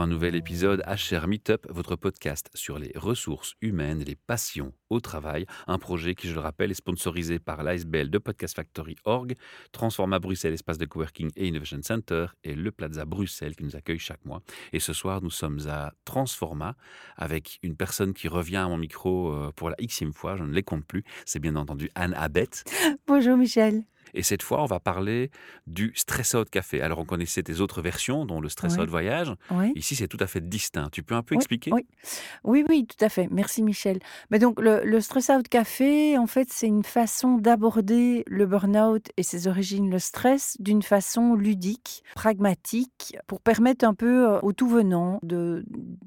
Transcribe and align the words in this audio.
un 0.00 0.06
nouvel 0.06 0.34
épisode 0.36 0.82
HR 0.86 1.26
Meetup, 1.26 1.66
votre 1.70 1.96
podcast 1.96 2.50
sur 2.54 2.78
les 2.78 2.92
ressources 2.94 3.54
humaines 3.60 4.00
et 4.00 4.04
les 4.04 4.14
passions 4.14 4.72
au 4.90 5.00
travail. 5.00 5.46
Un 5.66 5.78
projet 5.78 6.14
qui, 6.14 6.28
je 6.28 6.34
le 6.34 6.40
rappelle, 6.40 6.70
est 6.70 6.74
sponsorisé 6.74 7.38
par 7.38 7.62
l'ASBL 7.62 8.10
de 8.10 8.18
Podcast 8.18 8.56
Factory 8.56 8.96
Org, 9.04 9.34
Transforma 9.72 10.18
Bruxelles, 10.18 10.54
espace 10.54 10.78
de 10.78 10.86
coworking 10.86 11.30
et 11.36 11.48
innovation 11.48 11.80
center, 11.82 12.26
et 12.44 12.54
le 12.54 12.70
Plaza 12.70 13.04
Bruxelles 13.04 13.56
qui 13.56 13.64
nous 13.64 13.76
accueille 13.76 13.98
chaque 13.98 14.24
mois. 14.24 14.42
Et 14.72 14.80
ce 14.80 14.92
soir, 14.92 15.22
nous 15.22 15.30
sommes 15.30 15.60
à 15.68 15.92
Transforma 16.04 16.76
avec 17.16 17.58
une 17.62 17.76
personne 17.76 18.14
qui 18.14 18.28
revient 18.28 18.56
à 18.56 18.68
mon 18.68 18.78
micro 18.78 19.32
euh, 19.32 19.52
pour 19.54 19.70
la 19.70 19.76
xème 19.76 20.12
fois, 20.12 20.36
je 20.36 20.44
ne 20.44 20.52
les 20.52 20.62
compte 20.62 20.84
plus. 20.84 21.04
C'est 21.24 21.40
bien 21.40 21.56
entendu 21.56 21.90
Anne 21.94 22.14
Abette. 22.14 22.64
Bonjour 23.06 23.36
Michel. 23.36 23.84
Et 24.18 24.24
cette 24.24 24.42
fois, 24.42 24.60
on 24.64 24.66
va 24.66 24.80
parler 24.80 25.30
du 25.68 25.92
stress 25.94 26.34
out 26.34 26.50
café. 26.50 26.82
Alors, 26.82 26.98
on 26.98 27.04
connaissait 27.04 27.44
tes 27.44 27.60
autres 27.60 27.82
versions, 27.82 28.26
dont 28.26 28.40
le 28.40 28.48
stress 28.48 28.76
out 28.76 28.88
voyage. 28.90 29.32
Ici, 29.76 29.94
c'est 29.94 30.08
tout 30.08 30.16
à 30.18 30.26
fait 30.26 30.40
distinct. 30.40 30.88
Tu 30.90 31.04
peux 31.04 31.14
un 31.14 31.22
peu 31.22 31.36
expliquer? 31.36 31.70
oui. 31.72 31.86
oui. 32.42 32.64
oui, 32.68 32.84
tout 32.84 33.02
à 33.04 33.08
fait. 33.08 33.28
Merci 33.30 33.62
Michel. 33.62 34.00
Mais 34.30 34.40
donc, 34.40 34.60
le, 34.60 35.00
stress 35.00 35.28
out 35.28 35.46
café, 35.46 36.18
en 36.18 36.26
fait, 36.26 36.48
c'est 36.50 36.66
une 36.66 36.82
façon 36.82 37.36
d'aborder 37.36 38.24
le 38.26 38.44
burn-out 38.46 39.06
et 39.16 39.22
ses 39.22 39.46
origines, 39.46 39.88
le 39.88 40.00
stress, 40.00 40.56
d'une 40.58 40.82
façon 40.82 41.36
ludique, 41.36 42.02
pragmatique, 42.16 43.16
pour 43.28 43.40
permettre 43.40 43.84
un 43.84 43.94
peu 43.94 44.26
euh, 44.26 44.40
aux 44.40 44.52
tout 44.52 44.68
venants 44.68 45.20
de 45.22 45.64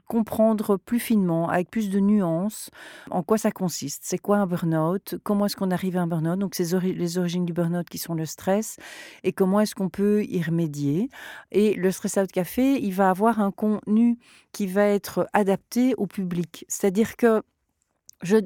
comprendre 0.08 0.76
plus 0.76 1.00
finement, 1.00 1.48
avec 1.48 1.72
plus 1.72 1.90
de 1.90 2.02
nuances, 2.02 2.72
en 3.10 3.24
quoi 3.24 3.38
ça 3.38 3.52
consiste. 3.52 4.02
C'est 4.04 4.18
quoi 4.18 4.40
un 4.40 4.48
burn-out? 4.48 5.16
Comment 5.24 5.46
est-ce 5.46 5.56
qu'on 5.56 5.72
arrive 5.72 5.96
à 5.96 6.02
un 6.02 6.08
burn-out? 6.08 6.38
Donc, 6.38 6.56
c'est 6.56 6.78
les 6.82 7.18
origines 7.18 7.46
du 7.46 7.54
burn-out 7.54 7.88
qui 7.88 8.01
sont 8.02 8.14
le 8.14 8.26
stress 8.26 8.78
et 9.24 9.32
comment 9.32 9.60
est-ce 9.60 9.76
qu'on 9.76 9.90
peut 9.90 10.24
y 10.26 10.42
remédier. 10.42 11.10
Et 11.52 11.74
le 11.76 11.92
Stress 11.92 12.18
Out 12.18 12.32
Café, 12.32 12.82
il 12.82 12.94
va 12.94 13.10
avoir 13.10 13.40
un 13.40 13.52
contenu 13.52 14.18
qui 14.52 14.68
va 14.68 14.86
être 14.86 15.28
adapté 15.34 15.94
au 15.96 16.08
public. 16.08 16.66
C'est-à-dire 16.68 17.16
que 17.16 17.42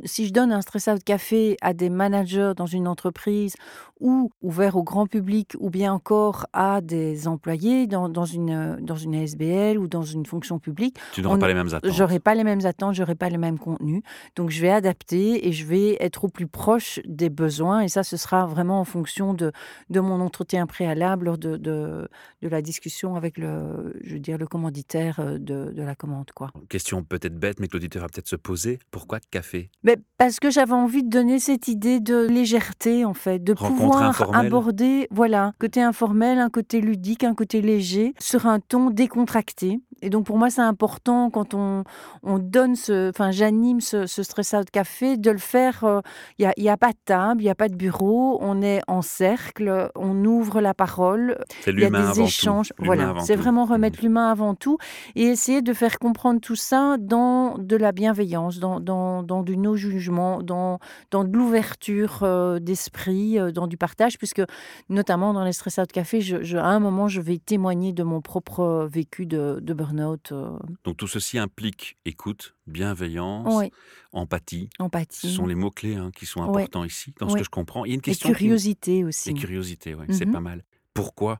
si 0.06 0.28
je 0.28 0.34
donne 0.34 0.52
un 0.52 0.62
stress 0.62 0.88
out 0.88 1.04
café 1.04 1.58
à 1.62 1.74
des 1.74 1.90
managers 1.90 2.54
dans 2.56 2.66
une 2.66 2.88
entreprise 2.88 3.56
ou 4.00 4.30
ouvert 4.42 4.76
au 4.76 4.84
grand 4.84 5.08
public 5.08 5.54
ou 5.60 5.70
bien 5.70 5.94
encore 5.94 6.46
à 6.54 6.82
des 6.82 7.28
employés 7.28 7.88
dans, 7.88 8.10
dans 8.10 8.26
une, 8.26 8.78
dans 8.82 8.96
une 8.96 9.16
ASBL 9.16 9.78
ou 9.78 9.88
dans 9.88 10.04
une 10.04 10.26
fonction 10.26 10.60
publique, 10.60 10.98
tu 11.14 11.22
n'auras 11.22 11.38
pas 11.38 11.48
les 11.48 11.54
mêmes 11.54 11.74
attentes. 11.74 11.92
J'aurai 11.92 12.20
pas 12.20 12.36
les 12.36 12.44
mêmes 12.44 12.66
attentes, 12.66 12.96
j'aurai 12.96 13.16
pas 13.16 13.30
les 13.30 13.38
mêmes 13.38 13.60
contenus. 13.60 14.02
Donc 14.36 14.50
je 14.50 14.62
vais 14.62 14.70
adapter 14.70 15.48
et 15.48 15.52
je 15.52 15.66
vais 15.66 15.98
être 16.00 16.26
au 16.26 16.28
plus 16.28 16.48
proche 16.48 17.00
des 17.06 17.30
besoins 17.30 17.82
et 17.82 17.88
ça 17.88 18.04
ce 18.04 18.18
sera 18.18 18.46
vraiment 18.46 18.80
en 18.80 18.86
fonction 18.86 19.34
de, 19.34 19.52
de 19.90 20.00
mon 20.00 20.20
entretien 20.22 20.68
préalable 20.68 21.26
lors 21.26 21.38
de, 21.38 21.58
de, 21.58 22.08
de 22.42 22.48
la 22.48 22.62
discussion 22.62 23.16
avec 23.16 23.38
le, 23.38 23.94
je 24.04 24.14
veux 24.14 24.20
dire, 24.20 24.38
le 24.38 24.48
commanditaire 24.48 25.20
euh, 25.20 25.38
de, 25.38 25.72
de 25.72 25.84
la 25.84 25.96
commande. 25.96 26.32
Quoi. 26.34 26.52
Question 26.70 27.04
peut-être 27.04 27.38
bête 27.38 27.60
mais 27.60 27.68
que 27.68 27.74
l'auditeur 27.74 28.02
va 28.02 28.10
peut-être 28.10 28.28
se 28.28 28.36
poser, 28.36 28.80
pourquoi 28.92 29.20
café? 29.32 29.70
Mais 29.84 29.98
Parce 30.18 30.40
que 30.40 30.50
j'avais 30.50 30.74
envie 30.74 31.04
de 31.04 31.10
donner 31.10 31.40
cette 31.40 31.68
idée 31.68 32.00
de 32.00 32.28
légèreté, 32.28 33.06
en 33.06 33.14
fait, 33.14 33.44
de 33.44 33.54
pouvoir 33.86 34.36
aborder, 34.36 35.08
voilà, 35.12 35.54
côté 35.60 35.82
informel, 35.82 36.40
un 36.40 36.50
côté 36.50 36.82
ludique, 36.82 37.24
un 37.24 37.34
côté 37.36 37.62
léger, 37.62 38.14
sur 38.20 38.46
un 38.48 38.60
ton 38.60 38.90
décontracté. 38.90 39.80
Et 40.02 40.10
donc 40.10 40.26
pour 40.26 40.38
moi, 40.38 40.50
c'est 40.50 40.62
important 40.62 41.30
quand 41.30 41.54
on, 41.54 41.84
on 42.24 42.38
donne 42.38 42.76
ce, 42.76 43.10
enfin 43.10 43.32
j'anime 43.32 43.82
ce, 43.82 44.06
ce, 44.06 44.24
stress 44.24 44.54
out 44.54 44.70
café, 44.70 45.18
de 45.18 45.32
le 45.32 45.38
faire. 45.38 45.84
Euh, 45.84 46.02
il 46.38 46.52
n'y 46.58 46.70
a, 46.70 46.74
a, 46.74 46.78
pas 46.78 46.92
de 46.92 46.98
table, 47.06 47.42
il 47.42 47.46
n'y 47.46 47.50
a 47.50 47.56
pas 47.56 47.70
de 47.70 47.76
bureau, 47.76 48.38
on 48.42 48.62
est 48.62 48.82
en 48.88 49.02
cercle, 49.02 49.90
on 49.96 50.26
ouvre 50.26 50.60
la 50.62 50.74
parole. 50.74 51.38
Il 51.68 51.80
y 51.80 51.86
a 51.86 51.90
des 51.90 52.22
échanges. 52.22 52.74
Voilà, 52.78 53.16
c'est 53.20 53.36
vraiment 53.36 53.66
remettre 53.66 54.00
mmh. 54.00 54.04
l'humain 54.04 54.30
avant 54.30 54.54
tout 54.54 54.78
et 55.16 55.24
essayer 55.24 55.62
de 55.62 55.74
faire 55.74 55.98
comprendre 55.98 56.42
tout 56.42 56.56
ça 56.56 56.98
dans 57.00 57.58
de 57.58 57.76
la 57.76 57.92
bienveillance, 57.92 58.60
dans, 58.60 58.80
dans, 58.80 59.24
dans 59.24 59.44
du 59.44 59.58
no-jugement, 59.58 60.42
dans, 60.42 60.80
dans 61.12 61.24
de 61.24 61.36
l'ouverture 61.36 62.20
euh, 62.24 62.60
d'esprit, 62.60 63.40
euh, 63.40 63.52
dans 63.52 63.68
du 63.68 63.78
partage, 63.78 64.18
puisque 64.18 64.42
notamment 64.90 65.34
dans 65.34 65.44
les 65.44 65.54
stress 65.54 65.78
out 65.78 65.92
café, 65.92 66.22
je, 66.22 66.58
à 66.58 66.68
un 66.68 66.80
moment, 66.80 67.08
je 67.08 67.22
vais 67.22 67.38
témoigner 67.38 67.94
de 67.94 68.04
mon 68.04 68.22
propre 68.22 68.88
vécu 68.92 69.26
de, 69.26 69.60
de 69.62 69.74
burn 69.86 70.18
euh. 70.32 70.58
Donc 70.84 70.98
tout 70.98 71.08
ceci 71.08 71.38
implique 71.38 71.98
écoute, 72.06 72.56
bienveillance, 72.68 73.70
empathie. 74.12 74.70
Empathie. 74.80 75.28
Ce 75.28 75.36
sont 75.36 75.48
les 75.48 75.56
mots-clés 75.56 75.96
hein, 75.96 76.12
qui 76.16 76.26
sont 76.26 76.44
importants 76.44 76.84
ici, 76.84 77.14
dans 77.20 77.30
ce 77.30 77.36
que 77.36 77.44
je 77.44 77.50
comprends. 77.50 77.86
Il 77.86 77.90
y 77.90 77.92
a 77.92 77.96
une 77.96 78.02
question. 78.02 78.30
Et 78.30 78.34
curiosité 78.34 79.04
aussi. 79.04 79.30
Et 79.30 79.34
curiosité, 79.34 79.96
oui, 79.96 80.06
c'est 80.10 80.26
mhm. 80.26 80.34
pas 80.34 80.40
mal. 80.40 80.64
Pourquoi? 80.94 81.40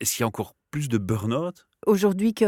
Est-ce 0.00 0.16
qu'il 0.16 0.22
y 0.22 0.24
a 0.24 0.26
encore 0.26 0.54
plus 0.70 0.88
de 0.88 0.98
burn-out? 0.98 1.66
Aujourd'hui 1.86 2.34
qu'il 2.34 2.46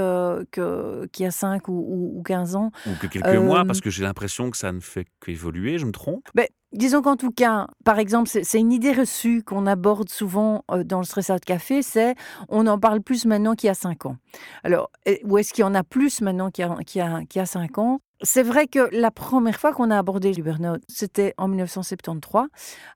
que, 0.50 1.08
y 1.18 1.24
a 1.24 1.30
5 1.30 1.68
ou, 1.68 2.16
ou, 2.16 2.22
15 2.22 2.56
ans. 2.56 2.72
Ou 2.86 2.90
que 3.00 3.06
quelques 3.06 3.36
mois, 3.36 3.64
parce 3.64 3.80
que 3.80 3.90
j'ai 3.90 4.02
l'impression 4.02 4.50
que 4.50 4.56
ça 4.56 4.72
ne 4.72 4.80
fait 4.80 5.06
qu'évoluer, 5.24 5.78
je 5.78 5.86
me 5.86 5.92
trompe? 5.92 6.28
Ben, 6.34 6.46
Disons 6.72 7.00
qu'en 7.00 7.16
tout 7.16 7.30
cas, 7.30 7.66
par 7.84 7.98
exemple, 7.98 8.28
c'est 8.28 8.58
une 8.58 8.72
idée 8.72 8.92
reçue 8.92 9.42
qu'on 9.42 9.66
aborde 9.66 10.10
souvent 10.10 10.64
euh, 10.70 10.84
dans 10.84 10.98
le 10.98 11.04
Stress 11.04 11.30
Out 11.30 11.44
Café, 11.44 11.82
c'est 11.82 12.14
on 12.50 12.66
en 12.66 12.78
parle 12.78 13.00
plus 13.00 13.24
maintenant 13.24 13.54
qu'il 13.54 13.68
y 13.68 13.70
a 13.70 13.74
5 13.74 14.04
ans. 14.04 14.16
Alors, 14.64 14.90
où 15.24 15.38
est-ce 15.38 15.54
qu'il 15.54 15.62
y 15.62 15.64
en 15.64 15.74
a 15.74 15.82
plus 15.82 16.20
maintenant 16.20 16.50
qu'il 16.50 16.66
y, 16.94 17.38
a, 17.40 17.46
5 17.46 17.78
ans? 17.78 18.00
C'est 18.22 18.42
vrai 18.42 18.66
que 18.66 18.88
la 18.92 19.10
première 19.10 19.60
fois 19.60 19.72
qu'on 19.72 19.90
a 19.90 19.98
abordé 19.98 20.32
le 20.32 20.78
c'était 20.88 21.34
en 21.36 21.46
1973 21.46 22.46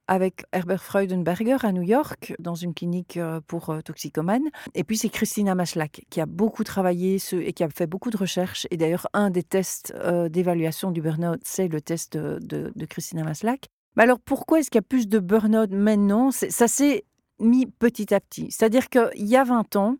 avec 0.08 0.44
Herbert 0.52 0.82
Freudenberger 0.82 1.58
à 1.62 1.72
New 1.72 1.82
York, 1.82 2.34
dans 2.38 2.54
une 2.54 2.74
clinique 2.74 3.16
euh, 3.16 3.40
pour 3.46 3.70
euh, 3.70 3.80
toxicomanes. 3.82 4.48
Et 4.74 4.84
puis 4.84 4.96
c'est 4.96 5.10
Christina 5.10 5.54
Maslach 5.54 6.02
qui 6.10 6.20
a 6.20 6.26
beaucoup 6.26 6.64
travaillé 6.64 7.18
et 7.32 7.52
qui 7.52 7.62
a 7.62 7.68
fait 7.68 7.86
beaucoup 7.86 8.10
de 8.10 8.16
recherches. 8.16 8.66
Et 8.70 8.76
d'ailleurs, 8.76 9.06
un 9.12 9.30
des 9.30 9.42
tests 9.42 9.94
euh, 9.96 10.28
d'évaluation 10.28 10.90
du 10.90 11.02
burn-out, 11.02 11.40
c'est 11.44 11.68
le 11.68 11.80
test 11.80 12.16
de, 12.16 12.72
Christina 12.88 13.22
Maslach. 13.22 13.60
Mais 13.96 14.02
alors 14.02 14.18
pourquoi 14.18 14.58
est-ce 14.58 14.70
qu'il 14.70 14.78
y 14.78 14.84
a 14.84 14.88
plus 14.88 15.06
de 15.06 15.18
burn-out 15.18 15.70
maintenant? 15.70 16.30
Ça 16.30 16.66
s'est 16.66 17.04
mis 17.38 17.66
petit 17.66 18.12
à 18.12 18.20
petit. 18.20 18.50
C'est-à-dire 18.50 18.88
qu'il 18.88 19.28
y 19.28 19.36
a 19.36 19.44
20 19.44 19.76
ans, 19.76 19.96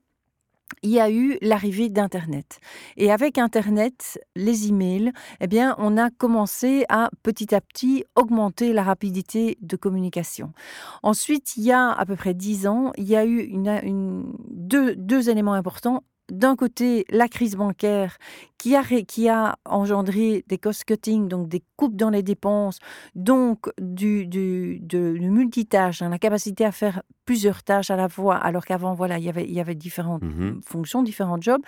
il 0.82 0.90
y 0.90 1.00
a 1.00 1.10
eu 1.10 1.38
l'arrivée 1.42 1.88
d'Internet. 1.88 2.60
Et 2.96 3.10
avec 3.10 3.38
Internet, 3.38 4.18
les 4.36 4.68
emails, 4.68 5.12
eh 5.40 5.46
bien, 5.46 5.74
on 5.78 5.96
a 5.96 6.10
commencé 6.10 6.84
à 6.88 7.10
petit 7.22 7.54
à 7.54 7.60
petit 7.60 8.04
augmenter 8.16 8.72
la 8.72 8.82
rapidité 8.82 9.58
de 9.60 9.76
communication. 9.76 10.52
Ensuite, 11.02 11.56
il 11.56 11.64
y 11.64 11.72
a 11.72 11.90
à 11.90 12.06
peu 12.06 12.16
près 12.16 12.34
dix 12.34 12.66
ans, 12.66 12.92
il 12.96 13.08
y 13.08 13.16
a 13.16 13.26
eu 13.26 13.52
deux 14.96 15.30
éléments 15.30 15.54
importants 15.54 16.02
d'un 16.30 16.56
côté 16.56 17.04
la 17.10 17.28
crise 17.28 17.56
bancaire 17.56 18.16
qui 18.62 18.76
a, 18.76 18.84
qui 18.84 19.28
a 19.28 19.56
engendré 19.64 20.44
des 20.46 20.56
cost-cutting, 20.56 21.26
donc 21.26 21.48
des 21.48 21.64
coupes 21.76 21.96
dans 21.96 22.10
les 22.10 22.22
dépenses, 22.22 22.78
donc 23.16 23.68
du, 23.80 24.24
du, 24.28 24.78
de, 24.80 25.18
multitâche, 25.18 26.00
hein, 26.00 26.10
la 26.10 26.20
capacité 26.20 26.64
à 26.64 26.70
faire 26.70 27.02
plusieurs 27.24 27.64
tâches 27.64 27.90
à 27.90 27.96
la 27.96 28.08
fois, 28.08 28.36
alors 28.36 28.64
qu'avant, 28.64 28.94
voilà, 28.94 29.18
il 29.18 29.24
y 29.24 29.28
avait, 29.28 29.44
il 29.44 29.52
y 29.52 29.60
avait 29.60 29.74
différentes 29.74 30.22
mmh 30.22 30.60
fonctions, 30.64 31.02
différents 31.02 31.40
jobs. 31.40 31.62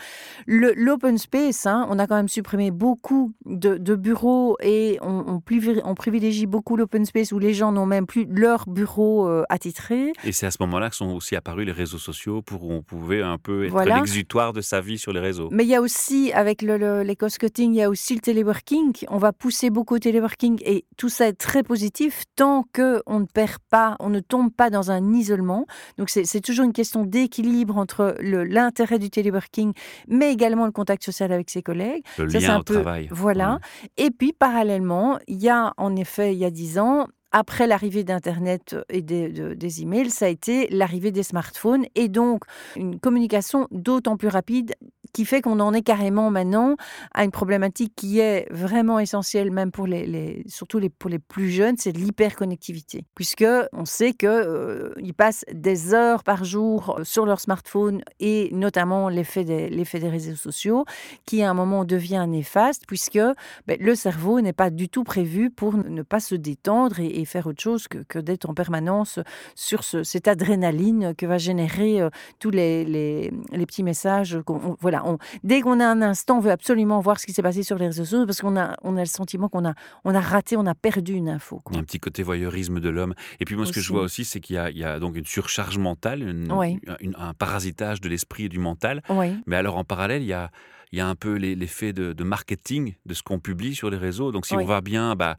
L'open 0.47 1.19
space, 1.19 1.67
hein, 1.67 1.87
on 1.91 1.99
a 1.99 2.07
quand 2.07 2.15
même 2.15 2.29
supprimé 2.29 2.71
beaucoup 2.71 3.33
de, 3.45 3.77
de 3.77 3.95
bureaux 3.95 4.57
et 4.63 4.99
on, 5.03 5.41
on, 5.85 5.95
privilégie 5.95 6.47
beaucoup 6.47 6.77
l'open 6.77 7.05
space 7.05 7.33
où 7.33 7.39
les 7.39 7.55
gens 7.55 7.73
n'ont 7.73 7.87
même 7.87 8.07
plus 8.07 8.27
leur 8.29 8.69
bureau 8.69 9.29
euh, 9.29 9.43
attitré. 9.49 10.13
Et 10.25 10.33
c'est 10.33 10.47
à 10.47 10.51
ce 10.51 10.59
moment-là 10.61 10.91
que 10.91 10.97
sont 10.97 11.11
aussi 11.11 11.35
apparus 11.35 11.67
les 11.67 11.73
réseaux 11.73 11.99
sociaux 11.99 12.43
pour 12.43 12.65
où 12.65 12.73
on 12.73 12.83
pouvait 12.83 13.23
un 13.23 13.39
peu 13.39 13.65
être 13.67 13.85
l'exutoire 13.85 14.53
de 14.53 14.61
sa 14.61 14.81
vie 14.81 14.99
sur 14.99 15.13
les 15.13 15.21
réseaux. 15.21 15.49
Mais 15.51 15.65
il 15.65 15.69
y 15.69 15.75
a 15.75 15.81
aussi, 15.81 16.33
avec 16.33 16.63
le 16.63 16.77
les 17.03 17.17
cost-cutting, 17.17 17.73
il 17.73 17.77
y 17.77 17.83
a 17.83 17.91
aussi 17.91 18.15
le 18.15 18.21
téléworking. 18.21 18.93
On 19.09 19.19
va 19.19 19.33
pousser 19.33 19.71
beaucoup 19.71 19.95
au 19.97 19.99
téléworking 19.99 20.61
et 20.65 20.85
tout 20.97 21.09
ça 21.09 21.29
est 21.29 21.33
très 21.33 21.63
positif 21.63 22.25
tant 22.37 22.65
qu'on 22.75 23.21
ne 23.21 23.27
perd 23.27 23.59
pas, 23.71 23.97
on 24.01 24.11
ne 24.11 24.21
tombe 24.21 24.53
pas 24.53 24.71
dans 24.71 24.91
un 24.91 25.13
isolement. 25.13 25.67
Donc 25.99 26.11
c'est 26.11 26.41
toujours 26.41 26.65
une 26.65 26.73
question 26.73 27.05
d'équilibre 27.05 27.77
entre 27.77 28.17
l'intérêt 28.21 28.99
du 28.99 29.11
téléworking, 29.11 29.73
mais 30.09 30.33
également 30.33 30.67
le 30.67 30.73
contact 30.73 31.05
social 31.05 31.33
avec 31.33 31.51
ses 31.51 31.63
collègues. 31.63 32.05
Le 32.19 32.27
lien 32.27 32.59
au 32.59 32.63
travail. 32.63 33.09
Voilà. 33.11 33.59
Et 33.97 34.11
puis 34.11 34.33
parallèlement, 34.33 35.19
il 35.27 35.43
y 35.43 35.49
a 35.49 35.73
en 35.77 35.97
effet, 35.97 36.33
il 36.33 36.39
y 36.39 36.45
a 36.45 36.51
dix 36.51 36.79
ans, 36.79 37.07
après 37.35 37.67
l'arrivée 37.67 38.05
d'Internet 38.05 38.77
et 38.89 39.03
des, 39.03 39.29
des, 39.29 39.83
emails, 39.83 40.09
ça 40.09 40.27
a 40.27 40.29
été 40.29 40.69
l'arrivée 40.71 41.11
des 41.11 41.25
smartphones 41.25 41.85
et 41.97 42.09
donc 42.09 42.45
une 42.77 43.01
communication 43.01 43.67
d'autant 43.73 44.17
plus 44.17 44.29
rapide 44.29 44.77
qui 45.15 45.25
fait 45.25 45.41
qu'on 45.41 45.61
en 45.61 45.73
est 45.73 45.83
carrément 45.83 46.31
maintenant 46.31 46.75
à 47.15 47.25
une 47.25 47.31
problématique 47.31 47.95
qui 47.97 48.19
est 48.19 48.47
vraiment 48.51 48.99
essentielle, 48.99 49.51
même 49.53 49.71
pour 49.71 49.87
les, 49.87 50.43
surtout 50.49 50.79
les, 50.79 50.91
pour 50.91 51.09
les 51.09 51.21
plus 51.21 51.51
jeunes, 51.51 51.77
c'est 51.79 51.93
l'hyperconnectivité. 51.97 53.07
Puisque 53.15 53.47
on 53.73 53.85
sait 53.85 54.13
qu'ils 54.13 54.29
euh, 54.29 54.93
passent 55.17 55.45
des 55.53 55.95
heures 55.95 56.25
par 56.25 56.45
jour 56.45 56.99
sur 57.05 57.27
leur 57.27 57.41
smartphone 57.41 58.03
et 58.19 58.51
notamment 58.53 59.09
l'effet 59.09 59.45
des, 59.45 59.69
l'effet 59.69 60.01
des 60.01 60.09
réseaux 60.09 60.35
sociaux, 60.35 60.85
qui 61.27 61.43
à 61.43 61.51
un 61.51 61.55
moment 61.55 61.85
devient 61.85 62.27
néfaste, 62.29 62.83
puisque 62.89 63.21
ben, 63.67 63.77
le 63.79 63.95
cerveau 63.95 64.41
n'est 64.41 64.53
pas 64.53 64.71
du 64.71 64.89
tout 64.89 65.05
prévu 65.05 65.49
pour 65.51 65.77
ne 65.77 66.03
pas 66.03 66.21
se 66.21 66.35
détendre 66.35 66.99
et, 66.99 67.24
faire 67.25 67.47
autre 67.47 67.63
chose 67.63 67.89
que, 67.89 67.99
que 67.99 68.19
d'être 68.19 68.49
en 68.49 68.55
permanence 68.55 69.19
sur 69.55 69.85
ce, 69.85 70.03
cette 70.03 70.29
adrénaline 70.29 71.15
que 71.17 71.27
va 71.27 71.39
générer 71.39 72.01
euh, 72.01 72.11
tous 72.39 72.51
les, 72.51 72.85
les, 72.85 73.33
les 73.53 73.67
petits 73.67 73.83
messages. 73.83 74.39
voilà, 74.81 75.07
on- 75.07 75.19
dès 75.43 75.61
qu'on 75.61 75.81
a 75.81 75.87
un 75.87 76.03
instant, 76.03 76.39
on 76.39 76.41
veut 76.41 76.51
absolument 76.51 77.01
voir 77.01 77.19
ce 77.21 77.27
qui 77.27 77.33
s'est 77.33 77.43
passé 77.43 77.63
sur 77.63 77.79
les 77.79 77.87
réseaux 77.87 78.05
sociaux 78.05 78.27
parce 78.27 78.41
qu'on 78.41 78.57
a, 78.57 78.77
on 78.83 78.97
a 78.97 79.01
le 79.01 79.07
sentiment 79.07 79.49
qu'on 79.49 79.65
a, 79.65 79.75
on 80.05 80.15
a 80.15 80.21
raté, 80.21 80.57
on 80.57 80.67
a 80.67 80.75
perdu 80.75 81.15
une 81.15 81.29
info. 81.29 81.57
Il 81.57 81.59
y 81.59 81.63
quoi. 81.73 81.77
a 81.77 81.81
un 81.81 81.85
petit 81.85 82.01
côté 82.01 82.23
voyeurisme 82.23 82.81
de 82.81 82.89
l'homme. 82.89 83.15
Et 83.41 83.45
puis 83.45 83.57
moi, 83.57 83.67
ce 83.67 83.73
que 83.73 83.81
je 83.81 83.93
vois 83.93 84.03
aussi, 84.03 84.25
c'est 84.25 84.41
qu'il 84.41 84.57
y 84.57 84.59
a, 84.59 84.71
il 84.71 84.79
y 84.79 84.85
a 84.85 84.99
donc 85.01 85.17
une 85.17 85.27
surcharge 85.27 85.79
mentale, 85.79 86.23
une- 86.23 86.53
Oui. 86.53 86.79
une- 87.01 87.15
un 87.19 87.35
parasitage 87.35 88.01
de 88.01 88.09
l'esprit 88.09 88.45
et 88.45 88.49
du 88.49 88.59
mental. 88.59 89.03
Oui, 89.09 89.35
Mais 89.47 89.57
alors, 89.57 89.77
en 89.77 89.85
parallèle, 89.85 90.23
il 90.23 90.29
y 90.29 90.33
a, 90.33 90.51
il 90.93 90.99
y 90.99 91.01
a 91.01 91.07
un 91.09 91.15
peu 91.17 91.35
l'effet 91.35 91.93
de, 91.93 92.13
de 92.13 92.25
marketing 92.25 92.95
de 93.07 93.15
ce 93.15 93.23
qu'on 93.23 93.41
publie 93.41 93.75
sur 93.75 93.91
les 93.91 93.97
réseaux. 93.97 94.31
Donc, 94.33 94.47
si 94.47 94.55
Oui. 94.55 94.63
on 94.63 94.67
va 94.67 94.81
bien, 94.81 95.15
bah, 95.17 95.37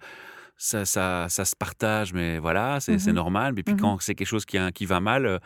ça, 0.58 0.86
ça, 0.86 1.28
ça 1.30 1.46
se 1.46 1.56
partage, 1.56 2.14
mais 2.14 2.40
voilà, 2.40 2.80
c'est 2.80 2.94
Mhm. 3.08 3.14
normal. 3.14 3.54
Mais 3.56 3.64
puis, 3.64 3.74
Mhm. 3.76 3.82
quand 3.82 3.98
c'est 4.02 4.16
quelque 4.16 4.28
chose 4.28 4.46
qui, 4.46 4.58
a- 4.58 4.72
qui 4.72 4.86
va 4.86 5.00
mal, 5.00 5.26
euh, 5.26 5.40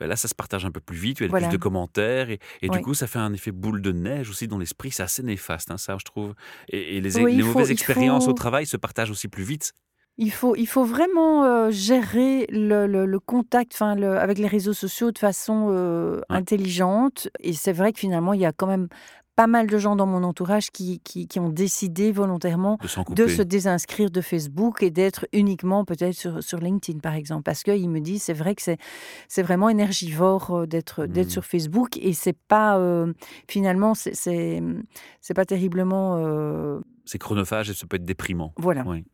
ben 0.00 0.06
là, 0.08 0.16
ça 0.16 0.26
se 0.28 0.34
partage 0.34 0.64
un 0.64 0.70
peu 0.70 0.80
plus 0.80 0.96
vite. 0.96 1.20
Il 1.20 1.24
y 1.24 1.26
a 1.26 1.28
Voilà. 1.30 1.48
plus 1.48 1.56
de 1.58 1.62
commentaires. 1.62 2.30
Et, 2.30 2.38
et 2.62 2.68
du 2.68 2.80
coup, 2.80 2.94
ça 2.94 3.06
fait 3.06 3.18
un 3.20 3.32
effet 3.32 3.52
boule 3.52 3.82
de 3.82 3.92
neige 3.92 4.30
aussi 4.30 4.48
dans 4.48 4.58
l'esprit. 4.58 4.90
C'est 4.90 5.02
assez 5.02 5.22
néfaste, 5.22 5.70
hein, 5.70 5.78
ça, 5.78 5.96
je 5.98 6.04
trouve. 6.04 6.34
Et, 6.68 6.96
et 6.96 7.00
les, 7.00 7.16
Oui, 7.18 7.32
les 7.32 7.38
il 7.38 7.42
faut- 7.42 7.48
mauvaises 7.52 7.70
expériences 7.70 8.26
au 8.28 8.32
travail 8.32 8.66
se 8.66 8.76
partagent 8.76 9.10
aussi 9.10 9.28
plus 9.28 9.44
vite. 9.44 9.72
il 10.18 10.30
faut, 10.30 10.54
il 10.56 10.66
faut 10.66 10.84
vraiment 10.84 11.44
euh, 11.44 11.70
gérer 11.70 12.46
le, 12.50 12.86
le- 12.86 13.06
le 13.06 13.18
contact 13.18 13.72
enfin, 13.74 13.94
le- 13.94 14.18
avec 14.18 14.36
les 14.38 14.46
réseaux 14.46 14.74
sociaux 14.74 15.10
de 15.10 15.18
façon 15.18 15.68
euh, 15.70 16.16
Ouais. 16.28 16.36
intelligente. 16.36 17.28
Et 17.40 17.52
c'est 17.54 17.72
vrai 17.72 17.92
que 17.94 17.98
finalement, 17.98 18.32
il 18.34 18.40
y 18.40 18.44
a 18.46 18.52
quand 18.52 18.66
même 18.66 18.88
pas 19.34 19.46
mal 19.46 19.66
de 19.66 19.78
gens 19.78 19.96
dans 19.96 20.06
mon 20.06 20.24
entourage 20.24 20.70
qui, 20.70 21.00
qui, 21.00 21.26
qui 21.26 21.40
ont 21.40 21.48
décidé 21.48 22.12
volontairement 22.12 22.76
De 23.14 23.26
se 23.28 23.42
désinscrire 23.42 24.10
de 24.10 24.20
Facebook 24.20 24.82
et 24.82 24.90
d'être 24.90 25.26
uniquement 25.32 25.84
peut-être 25.84 26.14
sur, 26.14 26.42
sur 26.42 26.58
LinkedIn, 26.58 26.98
par 27.00 27.14
exemple. 27.14 27.42
Parce 27.44 27.62
qu'ils 27.62 27.88
me 27.88 28.00
disent, 28.00 28.22
c'est 28.24 28.32
vrai 28.34 28.54
que 28.54 28.62
c'est, 28.62 28.78
c'est 29.28 29.42
vraiment 29.42 29.68
énergivore 29.70 30.50
euh, 30.54 30.66
d'être, 30.66 31.06
d'être 31.06 31.26
Mhm. 31.28 31.30
sur 31.30 31.44
Facebook 31.46 31.96
et 31.96 32.12
c'est 32.12 32.36
pas, 32.48 32.78
euh, 32.78 33.12
finalement, 33.48 33.94
c'est, 33.94 34.14
c'est, 34.14 34.62
c'est 35.20 35.34
pas 35.34 35.44
terriblement... 35.46 36.16
euh, 36.18 36.80
C'est 37.04 37.18
chronophage 37.18 37.68
et 37.70 37.74
ça 37.74 37.86
peut 37.86 37.96
être 37.96 38.04
déprimant. 38.04 38.52
voilà. 38.56 38.84
Oui. 38.86 39.04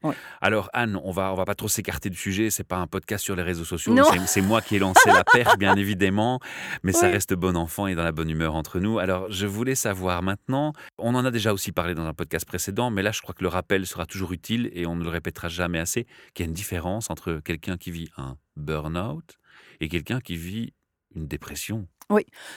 Alors 0.40 0.68
Anne, 0.72 0.98
on 1.02 1.10
va 1.10 1.32
on 1.32 1.36
va 1.36 1.44
pas 1.44 1.54
trop 1.54 1.68
s'écarter 1.68 2.10
du 2.10 2.16
sujet. 2.16 2.50
C'est 2.50 2.64
pas 2.64 2.76
un 2.76 2.86
podcast 2.86 3.24
sur 3.24 3.34
les 3.36 3.42
réseaux 3.42 3.64
sociaux. 3.64 3.94
C'est- 4.26 4.42
moi 4.42 4.60
qui 4.60 4.76
ai 4.76 4.78
lancé 4.78 5.10
la 5.10 5.24
perche, 5.24 5.56
bien 5.58 5.74
évidemment, 5.76 6.38
mais 6.82 6.92
ça 6.92 7.08
reste 7.08 7.34
bon 7.34 7.56
enfant 7.56 7.86
et 7.86 7.94
dans 7.94 8.04
la 8.04 8.12
bonne 8.12 8.30
humeur 8.30 8.54
entre 8.54 8.78
nous. 8.80 8.98
Alors 8.98 9.30
je 9.30 9.46
voulais 9.46 9.74
savoir 9.74 10.22
maintenant. 10.22 10.72
On 10.98 11.14
en 11.14 11.24
a 11.24 11.30
déjà 11.30 11.52
aussi 11.52 11.72
parlé 11.72 11.94
dans 11.94 12.04
un 12.06 12.14
podcast 12.14 12.44
précédent, 12.46 12.90
mais 12.90 13.02
là 13.02 13.10
je 13.12 13.20
crois 13.22 13.34
que 13.34 13.42
le 13.42 13.48
rappel 13.48 13.86
sera 13.86 14.06
toujours 14.06 14.32
utile 14.32 14.70
et 14.74 14.86
on 14.86 14.94
ne 14.96 15.02
le 15.04 15.10
répétera 15.10 15.48
jamais 15.48 15.78
assez. 15.78 16.06
Qu'il 16.34 16.44
y 16.44 16.46
a 16.46 16.48
une 16.48 16.54
différence 16.54 17.10
entre 17.10 17.40
quelqu'un 17.44 17.76
qui 17.76 17.90
vit 17.90 18.08
un 18.16 18.36
burn-out 18.56 19.38
et 19.80 19.88
quelqu'un 19.88 20.20
qui 20.20 20.36
vit 20.36 20.72
une 21.14 21.26
dépression. 21.26 21.86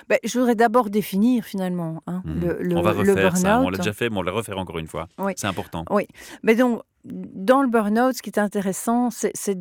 Ben, 0.07 0.17
je 0.23 0.39
voudrais 0.39 0.55
d'abord 0.55 0.89
définir 0.89 1.43
finalement 1.43 2.01
hein, 2.07 2.21
Mhm. 2.23 2.39
le, 2.39 2.57
le, 2.63 2.77
on 2.77 2.81
va 2.81 2.91
refaire 2.93 3.35
ça. 3.35 3.59
On 3.59 3.69
l'a 3.69 3.77
déjà 3.77 3.91
fait, 3.91 4.09
mais 4.09 4.15
on 4.17 4.23
va 4.23 4.31
le 4.31 4.37
refaire 4.37 4.57
encore 4.57 4.79
une 4.79 4.87
fois. 4.87 5.09
Oui. 5.19 5.33
C'est 5.35 5.47
important. 5.47 5.83
Mais 6.43 6.55
donc, 6.55 6.81
dans 7.03 7.61
le 7.61 7.67
burn-out, 7.67 8.15
ce 8.15 8.21
qui 8.21 8.29
est 8.29 8.39
intéressant, 8.39 9.09
c'est 9.11 9.57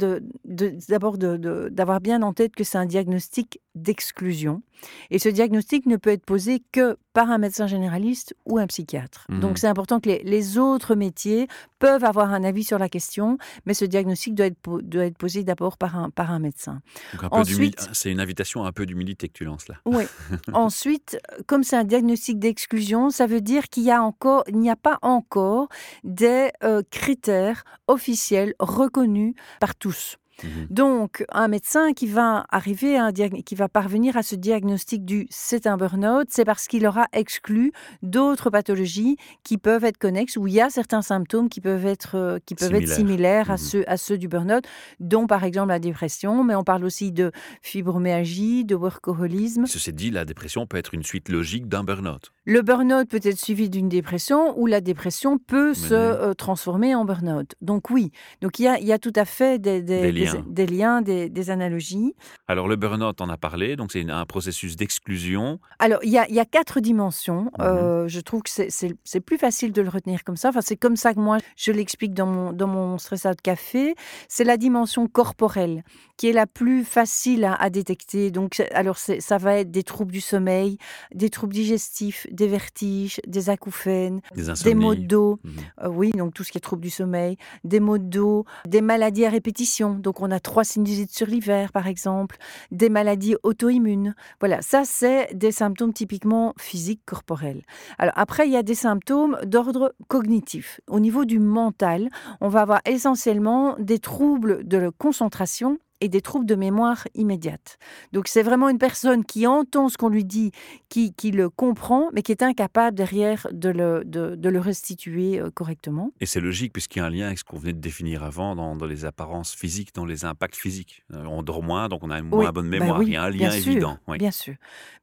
d'abord 0.89 1.19
de- 1.19 1.69
d'avoir 1.73 2.01
bien 2.01 2.23
en 2.23 2.33
tête 2.33 2.55
que 2.55 2.63
c'est 2.65 2.79
un 2.79 2.87
diagnostic 2.87 3.61
d'exclusion. 3.83 4.63
Et 5.11 5.19
ce 5.19 5.29
diagnostic 5.29 5.85
ne 5.85 5.97
peut 5.97 6.11
être 6.11 6.25
posé 6.25 6.63
que 6.73 6.97
par 7.13 7.31
un 7.31 7.37
médecin 7.37 7.67
généraliste 7.67 8.35
ou 8.47 8.59
un 8.59 8.67
psychiatre. 8.67 9.27
Mhm. 9.29 9.41
Donc, 9.41 9.59
c'est 9.59 9.67
important 9.67 10.01
que 10.01 10.09
les, 10.09 10.23
les 10.23 10.57
autres 10.57 10.95
métiers 10.95 11.49
peuvent 11.79 12.05
avoir 12.05 12.33
un 12.33 12.45
avis 12.45 12.65
sur 12.65 12.79
la 12.79 12.89
question, 12.89 13.37
mais 13.67 13.75
ce 13.75 13.85
diagnostic 13.85 14.35
doit 14.35 14.47
être, 14.47 14.81
doit 14.83 15.05
être 15.05 15.19
posé 15.19 15.45
d'abord 15.45 15.77
par 15.77 15.97
un, 15.97 16.09
par 16.11 16.31
un 16.31 16.39
médecin. 16.39 16.81
Donc 17.13 17.25
un 17.25 17.41
Ensuite- 17.41 17.89
c'est 17.93 18.11
une 18.11 18.21
invitation 18.21 18.65
à 18.65 18.69
un 18.69 18.73
peu 18.73 18.87
d'humilité 18.87 19.29
que 19.29 19.33
tu 19.33 19.45
lances 19.45 19.69
là. 19.69 19.75
Oui. 19.85 20.05
Ensuite, 20.53 21.19
comme 21.47 21.65
c'est 21.65 21.77
un 21.77 21.85
diagnostic 21.85 22.39
d'exclusion, 22.39 23.11
ça 23.11 23.27
veut 23.27 23.41
dire 23.41 23.69
qu'il 23.69 23.83
y 23.83 23.91
a 23.91 24.03
encore, 24.03 24.45
il 24.49 24.59
n'y 24.59 24.71
a 24.71 24.77
pas 24.77 24.99
encore 25.03 25.69
des 26.05 26.51
euh, 26.63 26.83
critères 26.91 27.65
officiels 27.89 28.55
reconnus 28.61 29.35
par 29.59 29.75
tous. 29.75 30.17
Mhm. 30.45 30.67
Donc, 30.71 31.25
un 31.33 31.49
médecin 31.49 31.93
qui 31.93 32.07
va 32.07 32.47
arriver 32.51 32.97
à 32.97 33.05
un 33.07 33.11
diag- 33.11 33.43
qui 33.45 33.55
va 33.55 33.69
parvenir 33.69 34.17
à 34.17 34.23
ce 34.23 34.35
diagnostic 34.37 35.05
du 35.05 35.27
c'est 35.31 35.67
un 35.67 35.77
burn-out, 35.77 36.29
c'est 36.31 36.45
parce 36.45 36.67
qu'il 36.67 36.87
aura 36.87 37.07
exclu 37.13 37.73
d'autres 38.03 38.51
pathologies 38.51 39.17
qui 39.45 39.59
peuvent 39.59 39.85
être 39.85 39.99
connexes, 39.99 40.37
où 40.37 40.47
il 40.47 40.55
y 40.55 40.61
a 40.61 40.71
certains 40.71 41.03
symptômes 41.03 41.49
qui 41.49 41.61
peuvent 41.61 41.87
être, 41.87 42.17
euh, 42.17 42.39
qui 42.47 42.55
peuvent 42.55 42.75
être 42.75 42.89
Similaires. 42.89 42.97
similaires 42.97 43.51
à, 43.51 43.55
Mhm. 43.55 43.59
ceux, 43.59 43.85
à 43.89 43.97
ceux 43.97 44.19
du 44.19 44.29
burn-out, 44.29 44.65
dont 45.01 45.27
par 45.27 45.45
exemple 45.45 45.69
la 45.69 45.79
dépression, 45.79 46.45
mais 46.45 46.55
on 46.55 46.65
parle 46.65 46.85
aussi 46.85 47.13
de 47.13 47.33
fibromyalgie, 47.63 48.65
de 48.65 48.75
workaholisme. 48.75 49.67
Ceci 49.67 49.93
dit, 49.93 50.11
la 50.11 50.25
dépression 50.25 50.67
peut 50.67 50.77
être 50.77 50.95
une 50.95 51.03
suite 51.03 51.29
logique 51.29 51.67
d'un 51.69 51.85
burn-out. 51.85 52.33
Le 52.53 52.63
burn-out 52.63 53.09
peut 53.09 53.21
être 53.23 53.39
suivi 53.39 53.71
d'une 53.71 53.89
dépression 53.89 54.59
ou 54.59 54.67
la 54.67 54.81
dépression 54.81 55.39
peut 55.39 55.73
se 55.73 55.95
euh, 55.95 56.35
transformer 56.35 56.97
en 56.97 57.05
burn-out. 57.05 57.55
Donc 57.61 57.91
oui, 57.91 58.11
donc 58.41 58.59
il 58.59 58.65
y 58.65 58.67
a, 58.67 58.77
il 58.81 58.87
y 58.87 58.93
a 58.93 58.99
tout 58.99 59.13
à 59.15 59.25
fait 59.25 59.61
des, 59.61 59.83
des- 59.83 60.01
Des 60.01 60.13
des- 60.13 60.25
liens. 60.25 60.45
des 60.49 60.67
liens, 60.67 61.01
des, 61.01 61.29
des 61.29 61.51
analogies. 61.51 62.13
Alors 62.49 62.67
le 62.67 62.75
burn-out, 62.75 63.21
on 63.21 63.29
a 63.29 63.37
parlé, 63.37 63.77
donc 63.77 63.93
c'est 63.93 64.09
un 64.11 64.27
processus 64.27 64.75
d'exclusion. 64.75 65.61
Alors, 65.79 66.01
il 66.03 66.11
y 66.11 66.19
a, 66.19 66.29
il 66.29 66.35
y 66.35 66.41
a 66.41 66.45
quatre 66.45 66.81
dimensions. 66.81 67.43
Mhm. 67.45 67.51
Euh, 67.61 68.09
je 68.09 68.19
trouve 68.21 68.43
que 68.43 68.51
c'est- 68.51 69.21
plus 69.21 69.39
facile 69.39 69.71
de 69.73 69.83
le 69.83 69.89
retenir 69.89 70.25
comme 70.25 70.37
ça. 70.37 70.49
Enfin, 70.49 70.61
c'est 70.63 70.77
comme 70.77 70.97
ça 70.97 71.15
que 71.15 71.21
moi, 71.21 71.39
je 71.57 71.71
l'explique 71.71 72.15
dans 72.15 72.27
mon, 72.27 72.53
dans 72.53 72.67
mon 72.67 72.99
stress 72.99 73.27
out 73.27 73.41
café. 73.41 73.95
C'est 74.29 74.43
la 74.45 74.57
dimension 74.57 75.07
corporelle 75.07 75.85
qui 76.17 76.29
est 76.29 76.33
la 76.33 76.47
plus 76.47 76.85
facile 76.85 77.45
à, 77.45 77.55
à 77.55 77.71
détecter. 77.71 78.31
Donc, 78.33 78.61
alors, 78.73 78.99
ça 78.99 79.39
va 79.39 79.55
être 79.59 79.71
des 79.71 79.85
troubles 79.85 80.11
du 80.13 80.21
sommeil, 80.21 80.79
des 81.15 81.31
troubles 81.31 81.53
digestifs, 81.55 82.27
des 82.41 82.49
vertiges, 82.49 83.21
des 83.27 83.51
acouphènes, 83.51 84.23
Des 84.65 84.75
maux 84.75 84.95
de 84.95 85.03
dos. 85.03 85.39
Mhm. 85.45 85.53
Euh, 85.83 85.89
oui, 85.89 86.11
donc 86.13 86.33
tout 86.33 86.43
ce 86.43 86.51
qui 86.51 86.57
est 86.57 86.61
troubles 86.63 86.83
du 86.83 86.89
sommeil, 86.89 87.37
des 87.65 87.81
maux 87.81 87.99
de 87.99 88.05
dos, 88.05 88.47
des 88.67 88.81
maladies 88.81 89.27
à 89.27 89.31
répétition. 89.31 89.95
Donc 89.95 90.23
on 90.23 90.31
a 90.31 90.41
trois 90.41 90.65
sinusites 90.65 91.15
sur 91.15 91.27
l'hiver, 91.27 91.71
par 91.71 91.87
exemple, 91.87 92.39
des 92.71 92.89
maladies 92.89 93.37
auto-immunes. 93.43 94.15
Voilà, 94.41 94.63
ça 94.63 94.85
c'est 94.87 95.29
des 95.35 95.53
symptômes 95.53 95.93
typiquement 95.93 96.55
physiques, 96.59 97.03
corporels. 97.05 97.63
Alors 97.99 98.15
après, 98.17 98.47
il 98.47 98.53
y 98.53 98.57
a 98.57 98.63
des 98.63 98.75
symptômes 98.75 99.37
d'ordre 99.45 99.95
cognitif. 100.09 100.81
Au 100.89 100.99
niveau 100.99 101.27
du 101.27 101.41
mental, 101.41 102.09
on 102.41 102.49
va 102.49 102.63
avoir 102.63 102.81
essentiellement 102.87 103.77
des 103.79 103.99
troubles 103.99 104.67
de 104.67 104.79
la 104.79 104.91
concentration 104.91 105.79
et 106.01 106.09
des 106.09 106.21
troubles 106.21 106.47
de 106.47 106.55
mémoire 106.55 107.07
immédiate. 107.15 107.79
Donc 108.13 108.29
c'est 108.29 108.43
vraiment 108.43 108.69
une 108.69 108.79
personne 108.79 109.25
qui 109.25 109.47
entend 109.47 109.89
ce 109.89 109.97
qu'on 109.97 110.09
lui 110.09 110.25
dit, 110.25 110.51
qui, 110.89 111.13
qui 111.15 111.31
le 111.31 111.51
comprend, 111.51 112.09
mais 112.13 112.23
qui 112.23 112.33
est 112.33 112.43
incapable 112.43 112.97
derrière 112.97 113.47
de 113.53 113.69
le, 113.69 114.03
de, 114.05 114.35
de 114.37 114.49
le 114.49 114.61
restituer 114.61 115.41
euh, 115.41 115.51
correctement. 115.51 116.13
Et 116.21 116.27
c'est 116.27 116.41
logique 116.41 116.73
puisqu'il 116.73 116.99
y 117.01 117.03
a 117.03 117.07
un 117.07 117.11
lien 117.11 117.27
avec 117.27 117.39
ce 117.39 117.45
qu'on 117.45 117.59
venait 117.59 117.73
de 117.73 117.79
définir 117.81 118.23
avant 118.23 118.55
dans, 118.57 118.77
dans 118.77 118.87
les 118.87 119.05
apparences 119.05 119.55
physiques, 119.55 119.95
dans 119.95 120.05
les 120.07 120.25
impacts 120.25 120.57
physiques. 120.57 121.05
Euh, 121.13 121.25
on 121.27 121.43
dort 121.43 121.63
moins, 121.63 121.89
donc 121.89 122.01
on 122.03 122.11
a 122.11 122.19
une 122.19 122.27
moins 122.27 122.47
Oui, 122.47 122.53
bonne 122.53 122.71
bah 122.71 122.79
mémoire. 122.79 122.99
oui, 123.01 123.07
il 123.09 123.13
y 123.13 123.17
a 123.17 123.23
un 123.25 123.31
bien 123.31 123.49
lien 123.49 123.61
sûr, 123.61 123.73
évident. 123.73 123.99
oui. 124.09 124.19
Bien 124.19 124.31
sûr, 124.31 124.55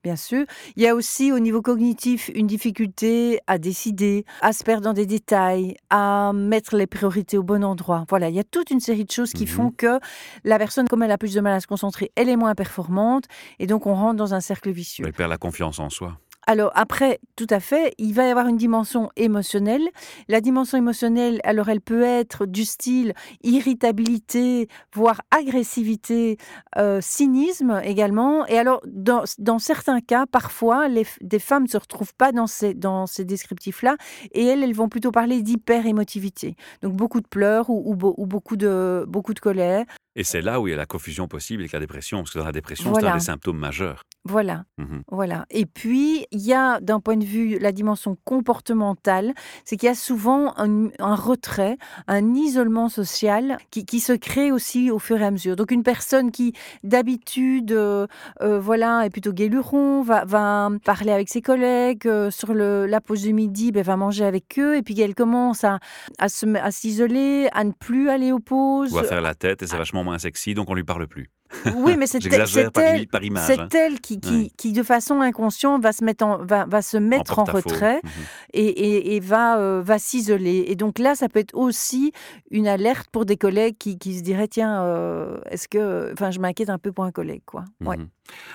bien 0.04 0.16
sûr. 0.16 0.46
Il 0.76 0.84
y 0.84 0.88
a 0.88 0.96
aussi 0.96 1.32
au 1.32 1.40
niveau 1.40 1.62
cognitif 1.62 2.30
une 2.34 2.48
difficulté 2.48 3.40
à 3.48 3.58
décider, 3.58 4.26
à 4.42 4.54
se 4.54 4.64
perdre 4.64 4.84
dans 4.84 4.94
des 4.94 5.06
détails, 5.06 5.76
à 5.90 6.32
mettre 6.34 6.76
les 6.76 6.88
priorités 6.88 7.38
au 7.38 7.44
bon 7.44 7.64
endroit. 7.64 8.06
Voilà, 8.10 8.30
il 8.30 8.36
y 8.36 8.40
a 8.40 8.44
toute 8.44 8.70
une 8.72 8.80
série 8.80 9.06
de 9.06 9.12
choses 9.12 9.32
qui 9.34 9.44
Mhm. 9.44 9.48
font 9.50 9.72
que 9.72 10.00
la 10.44 10.58
personne, 10.58 10.87
comme 10.88 11.04
elle 11.04 11.12
a 11.12 11.18
plus 11.18 11.34
de 11.34 11.42
mal 11.42 11.54
à 11.54 11.60
se 11.60 11.68
concentrer, 11.68 12.12
elle 12.16 12.30
est 12.30 12.36
moins 12.36 12.56
performante 12.56 13.26
et 13.60 13.68
donc 13.68 13.86
on 13.86 13.94
rentre 13.94 14.18
dans 14.18 14.34
un 14.34 14.42
cercle 14.42 14.72
vicieux. 14.72 15.06
Elle 15.06 15.14
perd 15.14 15.30
la 15.30 15.38
confiance 15.38 15.80
en 15.80 15.90
soi. 15.90 16.18
Alors 16.50 16.72
après, 16.76 17.20
tout 17.36 17.46
à 17.50 17.60
fait, 17.60 17.94
il 17.98 18.14
va 18.14 18.26
y 18.26 18.30
avoir 18.30 18.48
une 18.48 18.56
dimension 18.56 19.10
émotionnelle. 19.18 19.86
La 20.30 20.40
dimension 20.40 20.78
émotionnelle, 20.78 21.42
alors 21.44 21.68
elle 21.68 21.82
peut 21.82 22.04
être 22.04 22.46
du 22.46 22.64
style 22.64 23.14
irritabilité, 23.44 24.70
voire 24.94 25.22
agressivité, 25.30 26.38
euh, 26.78 27.00
cynisme 27.02 27.82
également. 27.84 28.46
Et 28.48 28.58
alors, 28.58 28.82
dans, 28.88 29.24
dans 29.40 29.60
certains 29.60 30.00
cas, 30.00 30.26
parfois, 30.26 30.88
les 30.88 31.06
des 31.20 31.40
femmes 31.40 31.64
ne 31.64 31.68
se 31.70 31.78
retrouvent 31.78 32.14
pas 32.16 32.32
dans 32.32 32.48
ces, 32.48 32.74
dans 32.74 33.08
ces 33.08 33.26
descriptifs-là, 33.26 33.98
et 34.32 34.46
elles, 34.46 34.64
elles 34.64 34.74
vont 34.74 34.88
plutôt 34.90 35.12
parler 35.12 35.42
d'hyper-émotivité. 35.42 36.56
Donc 36.82 36.94
beaucoup 36.94 37.20
de 37.20 37.28
pleurs 37.28 37.70
ou, 37.70 37.92
ou 37.92 37.96
beau- 37.96 38.16
ou 38.18 38.26
beaucoup, 38.26 38.56
de, 38.56 39.04
beaucoup 39.08 39.34
de 39.34 39.40
colère. 39.40 39.84
Et 40.16 40.24
c'est 40.24 40.42
là 40.42 40.60
où 40.60 40.68
il 40.68 40.72
y 40.72 40.74
a 40.74 40.78
la 40.78 40.86
confusion 40.88 41.28
possible 41.28 41.62
avec 41.62 41.74
la 41.74 41.80
dépression, 41.80 42.20
parce 42.20 42.32
que 42.32 42.40
dans 42.40 42.46
la 42.46 42.52
dépression, 42.52 42.86
c'est 42.86 43.02
Voilà. 43.02 43.12
un 43.14 43.18
des 43.18 43.24
symptômes 43.24 43.60
majeurs. 43.60 44.02
Voilà. 44.28 44.66
Mhm. 44.78 45.04
Voilà. 45.10 45.46
Et 45.50 45.66
puis, 45.66 46.26
il 46.32 46.42
y 46.42 46.54
a, 46.54 46.80
d'un 46.82 47.00
point 47.00 47.18
de 47.18 47.24
vue, 47.26 47.58
la 47.60 47.72
dimension 47.72 48.18
comportementale, 48.26 49.34
c'est 49.66 49.78
qu'il 49.78 49.88
y 49.88 49.92
a 49.92 49.96
souvent 49.96 50.54
un, 50.58 50.90
un 51.00 51.16
retrait, 51.16 51.78
un 52.08 52.34
isolement 52.36 52.90
social 52.90 53.58
qui, 53.72 53.86
qui 53.86 54.00
se 54.00 54.14
crée 54.14 54.52
aussi 54.52 54.92
au 54.92 55.00
fur 55.00 55.22
et 55.22 55.26
à 55.26 55.32
mesure. 55.32 55.56
Donc, 55.56 55.72
une 55.72 55.84
personne 55.84 56.32
qui, 56.32 56.54
d'habitude, 56.84 57.72
euh, 57.72 58.08
euh, 58.42 58.60
voilà, 58.60 59.06
est 59.06 59.10
plutôt 59.10 59.32
guéluron, 59.34 60.02
va, 60.02 60.26
va 60.26 60.70
parler 60.84 61.12
avec 61.12 61.30
ses 61.30 61.42
collègues, 61.42 62.08
euh, 62.08 62.30
sur 62.32 62.54
le, 62.54 62.86
la 62.86 63.00
pause 63.02 63.22
du 63.22 63.34
midi, 63.34 63.72
ben, 63.72 63.84
va 63.84 63.96
manger 63.98 64.26
avec 64.26 64.58
eux, 64.60 64.76
et 64.76 64.82
puis 64.82 65.00
elle 65.00 65.16
commence 65.16 65.64
à, 65.64 65.80
à 66.18 66.30
se- 66.30 66.46
à 66.58 66.72
s'isoler, 66.72 67.48
à 67.54 67.64
ne 67.64 67.72
plus 67.72 68.10
aller 68.10 68.32
aux 68.32 68.40
pauses. 68.40 68.94
Ou 68.94 68.98
à 68.98 69.04
faire 69.04 69.22
la 69.22 69.36
tête, 69.36 69.62
et 69.62 69.68
c'est 69.68 69.78
vachement 69.78 70.04
moins 70.04 70.18
sexy, 70.20 70.54
donc 70.54 70.70
on 70.70 70.74
lui 70.74 70.84
parle 70.84 71.08
plus. 71.08 71.30
Oui, 71.76 71.96
mais 71.98 72.08
c'est 72.08 72.20
elle, 73.00 73.08
par 73.08 73.24
image. 73.24 73.50
hein. 73.52 73.68
elle 73.74 74.00
qui, 74.00 74.20
qui, 74.20 74.30
Oui. 74.32 74.52
qui, 74.58 74.74
de 74.74 74.84
façon 74.84 75.22
inconsciente, 75.22 75.82
va 75.82 75.92
se 75.94 76.04
mettre 76.04 76.26
en, 76.26 76.38
va, 76.44 76.66
va 76.66 76.82
se 76.82 76.98
mettre 76.98 77.40
en, 77.40 77.44
retrait 77.46 78.02
Mhm. 78.04 78.10
et, 78.54 78.66
et- 78.68 79.16
et 79.16 79.20
va, 79.20 79.58
euh, 79.60 79.82
va 79.84 80.00
s'isoler. 80.00 80.66
Et 80.68 80.76
donc 80.76 81.00
là, 81.00 81.16
ça 81.16 81.30
peut 81.30 81.40
être 81.40 81.56
aussi 81.56 82.12
une 82.52 82.68
alerte 82.68 83.08
pour 83.12 83.26
des 83.26 83.38
collègues 83.38 83.78
qui, 83.78 83.98
qui 83.98 84.18
se 84.18 84.24
diraient 84.24 84.48
tiens, 84.48 84.84
euh, 84.84 85.40
est-ce 85.50 85.68
que. 85.68 86.12
Enfin, 86.14 86.32
je 86.32 86.40
m'inquiète 86.40 86.70
un 86.70 86.78
peu 86.78 86.92
pour 86.92 87.04
un 87.06 87.12
collègue, 87.12 87.44
quoi. 87.46 87.64
Ouais. 87.86 87.98
Mhm. 87.98 88.08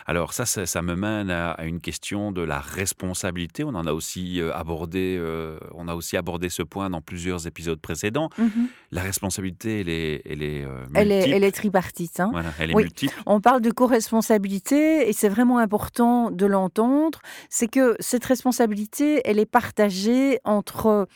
Alors 0.06 0.32
ça, 0.32 0.46
ça, 0.46 0.66
ça 0.66 0.82
me 0.82 0.94
mène 0.96 1.30
à, 1.30 1.52
à 1.52 1.64
une 1.64 1.80
question 1.80 2.32
de 2.32 2.42
la 2.42 2.58
responsabilité. 2.60 3.64
On 3.64 3.74
en 3.74 3.86
a 3.86 3.92
aussi 3.92 4.40
euh, 4.40 4.52
abordé, 4.54 5.16
euh, 5.18 5.58
on 5.74 5.88
a 5.88 5.94
aussi 5.94 6.16
abordé 6.16 6.48
ce 6.48 6.62
point 6.62 6.90
dans 6.90 7.00
plusieurs 7.00 7.46
épisodes 7.46 7.80
précédents. 7.80 8.28
Mhm. 8.38 8.68
La 8.90 9.02
responsabilité, 9.02 9.80
elle 9.80 9.88
est, 9.88 10.22
elle 10.28 10.42
est 10.42 10.64
euh, 10.64 10.84
Elle, 10.94 11.10
est, 11.12 11.14
multiple. 11.16 11.36
elle 11.36 11.44
est 11.44 11.52
tripartite. 11.52 12.20
hein. 12.20 12.28
Voilà, 12.32 12.50
elle 12.58 12.70
est 12.70 12.74
Oui. 12.74 12.82
multiple. 12.84 13.14
On 13.26 13.40
parle 13.40 13.60
de 13.60 13.70
co-responsabilité 13.70 15.08
et 15.08 15.12
c'est 15.12 15.28
vraiment 15.28 15.58
important 15.58 16.30
de 16.30 16.46
l'entendre. 16.46 17.20
C'est 17.50 17.68
que 17.68 17.96
cette 18.00 18.24
responsabilité, 18.24 19.20
elle 19.24 19.38
est 19.38 19.46
partagée 19.46 20.38
entre 20.44 21.06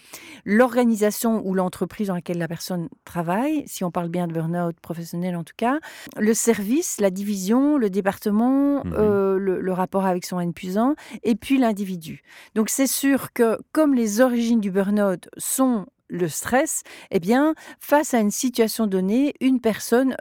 l'organisation 0.45 1.43
ou 1.47 1.55
l'entreprise 1.55 2.09
dans 2.09 2.15
laquelle 2.15 2.39
la 2.39 2.49
personne 2.49 2.89
travaille, 3.05 3.65
si 3.67 3.85
on 3.85 3.91
parle 3.91 4.09
bien 4.09 4.27
de 4.27 4.33
burn-out 4.33 4.77
professionnel 4.81 5.37
en 5.37 5.45
tout 5.45 5.55
cas, 5.57 5.79
le 6.19 6.35
service, 6.35 6.99
la 7.01 7.11
division, 7.11 7.77
le 7.79 7.91
département, 7.91 8.46
Mhm. 8.85 8.95
euh, 8.97 9.39
le, 9.39 9.61
le 9.61 9.73
rapport 9.73 10.07
avec 10.07 10.25
son 10.25 10.41
N 10.41 10.53
plus 10.53 10.79
1, 10.79 10.95
et 11.23 11.35
puis 11.35 11.59
l'individu. 11.59 12.23
Donc 12.55 12.69
c'est 12.69 12.87
sûr 12.87 13.33
que 13.33 13.59
comme 13.73 13.95
les 13.95 14.21
origines 14.21 14.61
du 14.61 14.71
burn-out 14.71 15.29
sont 15.37 15.87
le 16.09 16.29
stress, 16.29 16.83
eh 17.11 17.19
bien, 17.21 17.55
face 17.81 18.15
à 18.15 18.21
une 18.21 18.31
situation 18.31 18.87
donnée, 18.87 19.35
une 19.41 19.61
personne 19.61 20.17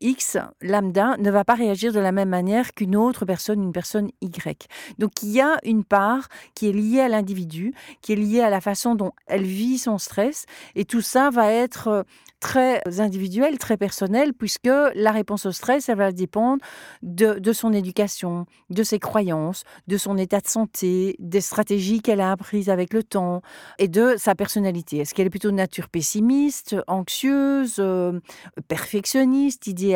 X, 0.00 0.38
lambda, 0.60 1.16
ne 1.18 1.30
va 1.30 1.44
pas 1.44 1.54
réagir 1.54 1.92
de 1.92 2.00
la 2.00 2.12
même 2.12 2.28
manière 2.28 2.74
qu'une 2.74 2.96
autre 2.96 3.24
personne, 3.24 3.62
une 3.62 3.72
personne 3.72 4.10
Y. 4.20 4.68
Donc 4.98 5.22
il 5.22 5.30
y 5.30 5.40
a 5.40 5.58
une 5.64 5.84
part 5.84 6.28
qui 6.54 6.68
est 6.68 6.72
liée 6.72 7.00
à 7.00 7.08
l'individu, 7.08 7.74
qui 8.02 8.12
est 8.12 8.16
liée 8.16 8.40
à 8.40 8.50
la 8.50 8.60
façon 8.60 8.94
dont 8.94 9.12
elle 9.26 9.44
vit 9.44 9.78
son 9.78 9.98
stress, 9.98 10.46
et 10.74 10.84
tout 10.84 11.00
ça 11.00 11.30
va 11.30 11.52
être 11.52 11.88
euh, 11.88 12.02
très 12.40 12.82
individuel, 13.00 13.58
très 13.58 13.76
personnel, 13.76 14.32
puisque 14.32 14.70
la 14.94 15.10
réponse 15.10 15.46
au 15.46 15.52
stress, 15.52 15.88
elle 15.88 15.98
va 15.98 16.12
dépendre 16.12 16.64
de, 17.02 17.52
son 17.52 17.72
éducation, 17.72 18.46
de 18.70 18.82
ses 18.82 18.98
croyances, 18.98 19.64
de 19.88 19.96
son 19.96 20.16
état 20.16 20.40
de 20.40 20.46
santé, 20.46 21.16
des 21.18 21.40
stratégies 21.40 22.00
qu'elle 22.00 22.20
a 22.20 22.32
apprises 22.32 22.70
avec 22.70 22.92
le 22.92 23.02
temps, 23.02 23.42
et 23.78 23.88
de 23.88 24.14
sa 24.16 24.34
personnalité. 24.34 24.98
Est-ce 24.98 25.14
qu'elle 25.14 25.26
est 25.26 25.30
plutôt 25.30 25.50
de 25.50 25.56
nature 25.56 25.88
pessimiste, 25.88 26.76
anxieuse, 26.86 27.76
euh, 27.78 28.20
perfectionniste, 28.68 29.66
idéaliste, 29.66 29.87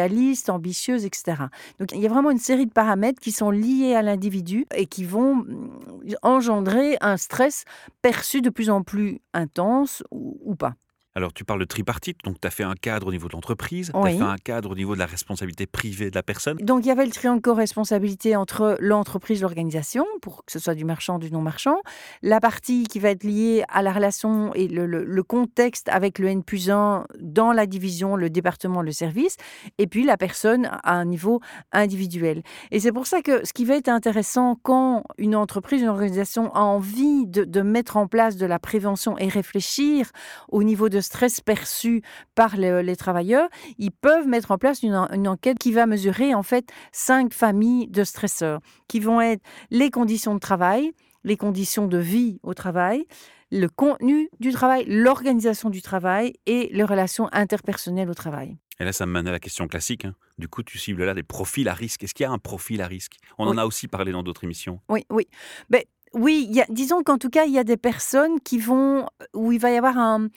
ambitieuse, 0.49 1.05
etc. 1.05 1.35
Donc 1.79 1.93
il 1.93 2.01
y 2.01 2.07
a 2.07 2.09
vraiment 2.09 2.31
une 2.31 2.39
série 2.39 2.67
de 2.67 2.73
paramètres 2.73 3.21
qui 3.21 3.33
sont 3.33 3.51
liés 3.51 3.95
à 3.95 4.03
l'individu 4.03 4.67
et 4.75 4.87
qui 4.87 5.05
vont 5.05 5.37
mm, 5.37 5.81
engendrer 6.23 6.97
un 7.01 7.17
stress 7.17 7.65
perçu 8.03 8.41
de 8.41 8.51
plus 8.51 8.71
en 8.71 8.83
plus 8.83 9.21
intense 9.35 10.03
ou 10.11 10.55
pas. 10.55 10.75
Alors, 11.15 11.33
tu 11.35 11.45
parles 11.45 11.61
de 11.61 11.65
tripartite, 11.67 12.19
donc 12.25 12.41
tu 12.41 12.47
as 12.47 12.51
fait 12.51 12.63
un 12.63 12.75
cadre 12.75 13.09
au 13.09 13.11
niveau 13.13 13.29
de 13.29 13.35
l'entreprise, 13.35 13.91
tu 13.93 13.97
as 13.99 14.01
Oui. 14.01 14.17
fait 14.17 14.25
un 14.25 14.37
cadre 14.39 14.71
au 14.71 14.75
niveau 14.75 14.95
de 14.95 14.99
la 14.99 15.05
responsabilité 15.07 15.67
privée 15.67 16.11
de 16.11 16.15
la 16.15 16.23
personne. 16.23 16.57
Donc 16.59 16.85
il 16.85 16.89
y 16.89 16.91
avait 16.91 17.05
le 17.05 17.11
triangle 17.13 17.43
co-responsabilité 17.43 18.35
entre 18.35 18.77
l'entreprise 18.81 19.43
l'organisation, 19.43 20.07
pour 20.23 20.45
que 20.47 20.53
ce 20.53 20.59
soit 20.59 20.75
du 20.75 20.85
marchand, 20.87 21.19
du 21.19 21.31
non-marchand. 21.31 21.77
La 22.23 22.41
partie 22.41 22.85
qui 22.85 22.99
va 22.99 23.11
être 23.11 23.25
liée 23.25 23.63
à 23.69 23.83
la 23.83 23.93
relation 23.93 24.55
et 24.55 24.69
le, 24.69 24.87
le- 24.87 25.05
le 25.05 25.23
contexte 25.23 25.89
avec 25.91 26.19
le 26.19 26.29
N 26.29 26.43
plus 26.43 26.71
1 26.71 27.07
dans 27.21 27.53
la 27.53 27.67
division, 27.67 28.17
le 28.17 28.31
département, 28.31 28.81
le 28.81 28.93
service. 28.93 29.37
Et 29.77 29.87
puis 29.87 30.05
la 30.05 30.17
personne 30.17 30.71
à 30.83 30.95
un 30.95 31.05
niveau 31.05 31.41
individuel. 31.73 32.43
Et 32.71 32.81
c'est 32.81 32.93
pour 32.93 33.07
ça 33.07 33.21
que 33.23 33.45
ce 33.47 33.53
qui 33.53 33.65
va 33.67 33.77
être 33.77 33.89
intéressant 33.89 34.57
quand 34.63 35.05
une 35.19 35.37
entreprise, 35.37 35.83
une 35.83 35.89
organisation 35.89 36.55
a 36.55 36.61
envie 36.61 37.27
de, 37.27 37.45
de 37.45 37.61
mettre 37.61 37.97
en 37.97 38.07
place 38.07 38.37
de 38.37 38.47
la 38.47 38.59
prévention 38.59 39.19
et 39.19 39.29
réfléchir 39.29 40.11
au 40.49 40.63
niveau 40.63 40.89
de 40.89 41.02
stress 41.03 41.41
perçu 41.41 42.03
par 42.35 42.57
le- 42.57 42.81
les 42.81 42.97
travailleurs, 42.97 43.49
ils 43.79 43.91
peuvent 43.93 44.27
mettre 44.27 44.51
en 44.51 44.59
place 44.59 44.83
une, 44.83 44.95
en- 44.95 45.11
une 45.13 45.29
enquête 45.29 45.59
qui 45.59 45.73
va 45.73 45.87
mesurer 45.87 46.35
en 46.35 46.43
fait 46.43 46.69
cinq 46.93 47.35
familles 47.35 47.89
de 47.89 48.05
stresseurs, 48.05 48.61
qui 48.89 49.01
vont 49.01 49.21
être 49.21 49.43
les 49.71 49.91
conditions 49.91 50.35
de 50.35 50.41
travail, 50.41 50.93
les 51.25 51.37
conditions 51.37 51.87
de 51.87 51.99
vie 51.99 52.41
au 52.43 52.55
travail, 52.55 53.05
le 53.51 53.69
contenu 53.69 54.31
du 54.41 54.51
travail, 54.51 54.85
l'organisation 54.89 55.69
du 55.69 55.83
travail 55.83 56.33
et 56.47 56.71
les 56.73 56.85
relations 56.85 57.29
interpersonnelles 57.33 58.09
au 58.09 58.15
travail. 58.15 58.57
Et 58.81 58.85
là, 58.85 58.93
ça 58.93 59.05
me 59.07 59.13
mène 59.13 59.29
à 59.29 59.33
la 59.33 59.39
question 59.39 59.69
classique. 59.69 60.07
hein. 60.07 60.15
Du 60.39 60.49
coup, 60.49 60.63
tu 60.63 60.79
cibles 60.79 61.05
là 61.05 61.13
des 61.15 61.23
profils 61.23 61.69
à 61.69 61.75
risque. 61.75 62.03
Est-ce 62.03 62.15
qu'il 62.15 62.25
y 62.25 62.27
a 62.27 62.33
un 62.33 62.39
profil 62.39 62.81
à 62.81 62.87
risque? 62.87 63.17
On 63.39 63.47
en 63.47 63.59
a 63.59 63.67
aussi 63.67 63.87
parlé 63.87 64.11
dans 64.11 64.23
d'autres 64.23 64.45
émissions. 64.45 64.81
Oui, 64.89 65.05
oui. 65.11 65.29
Ben, 65.69 65.83
oui, 66.15 66.47
il 66.49 66.55
y 66.57 66.61
a- 66.61 66.67
disons 66.69 67.03
qu'en 67.03 67.19
tout 67.19 67.31
cas, 67.31 67.45
il 67.45 67.53
y 67.53 67.59
a 67.59 67.65
des 67.65 67.77
personnes 67.77 68.41
qui 68.41 68.59
vont, 68.59 69.07
où 69.35 69.53
il 69.53 69.59
va 69.59 69.71
y 69.71 69.77
avoir 69.77 69.99
un- 69.99 70.29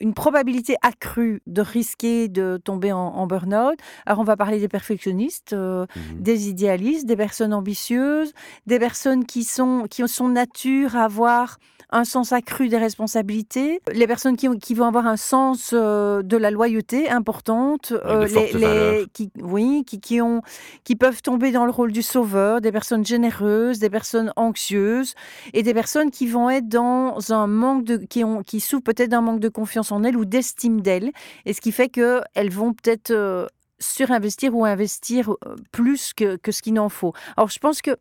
une 0.00 0.14
probabilité 0.14 0.76
accrue 0.82 1.42
de 1.46 1.60
risquer 1.62 2.28
de 2.28 2.58
tomber 2.62 2.92
en, 2.92 2.98
en 2.98 3.26
burn-out. 3.26 3.78
Alors, 4.06 4.20
on 4.20 4.24
va 4.24 4.36
parler 4.36 4.58
des 4.60 4.68
perfectionnistes, 4.68 5.52
euh, 5.52 5.86
Mhm. 5.96 6.22
des 6.22 6.48
idéalistes, 6.48 7.06
des 7.06 7.16
personnes 7.16 7.52
ambitieuses, 7.54 8.32
des 8.66 8.78
personnes 8.78 9.24
qui 9.24 9.44
sont, 9.44 9.84
qui 9.90 10.06
sont 10.08 10.28
nature 10.28 10.96
à 10.96 11.04
avoir 11.04 11.58
un 11.90 12.04
sens 12.04 12.32
accru 12.32 12.68
des 12.68 12.76
responsabilités, 12.76 13.80
les 13.92 14.06
personnes 14.06 14.36
qui, 14.36 14.46
qui 14.58 14.74
vont 14.74 14.84
avoir 14.84 15.06
un 15.06 15.16
sens 15.16 15.70
euh, 15.72 16.22
de 16.22 16.36
la 16.36 16.50
loyauté 16.50 17.08
importante, 17.08 17.92
euh, 18.04 18.26
fortes 18.26 18.52
valeurs. 18.56 19.06
qui, 19.14 19.30
oui, 19.40 19.84
qui, 19.86 19.98
qui, 19.98 20.20
ont, 20.20 20.42
qui 20.84 20.96
peuvent 20.96 21.22
tomber 21.22 21.50
dans 21.50 21.64
le 21.64 21.70
rôle 21.70 21.92
du 21.92 22.02
sauveur, 22.02 22.60
des 22.60 22.72
personnes 22.72 23.06
généreuses, 23.06 23.78
des 23.78 23.88
personnes 23.88 24.32
anxieuses 24.36 25.14
et 25.52 25.62
des 25.62 25.74
personnes 25.74 26.10
qui 26.10 26.26
vont 26.26 26.50
être 26.50 26.68
dans 26.68 27.32
un 27.32 27.46
manque 27.46 27.84
de, 27.84 27.96
qui, 27.96 28.24
ont, 28.24 28.42
qui 28.42 28.60
souffrent 28.60 28.84
peut-être 28.84 29.10
d'un 29.10 29.20
manque 29.20 29.40
de 29.40 29.48
confiance 29.48 29.92
en 29.92 30.02
elles 30.04 30.16
ou 30.16 30.24
d'estime 30.24 30.80
d'elles, 30.80 31.12
et 31.44 31.52
ce 31.52 31.60
qui 31.60 31.72
fait 31.72 31.88
qu'elles 31.88 32.50
vont 32.50 32.72
peut-être 32.72 33.10
euh, 33.10 33.46
surinvestir 33.78 34.54
ou 34.54 34.64
investir 34.64 35.30
euh, 35.30 35.56
plus 35.72 36.12
que, 36.14 36.36
que 36.36 36.52
ce 36.52 36.62
qu'il 36.62 36.74
n'en 36.74 36.88
faut. 36.88 37.12
Alors, 37.36 37.48
je 37.48 37.58
pense 37.58 37.80
que 37.82 37.96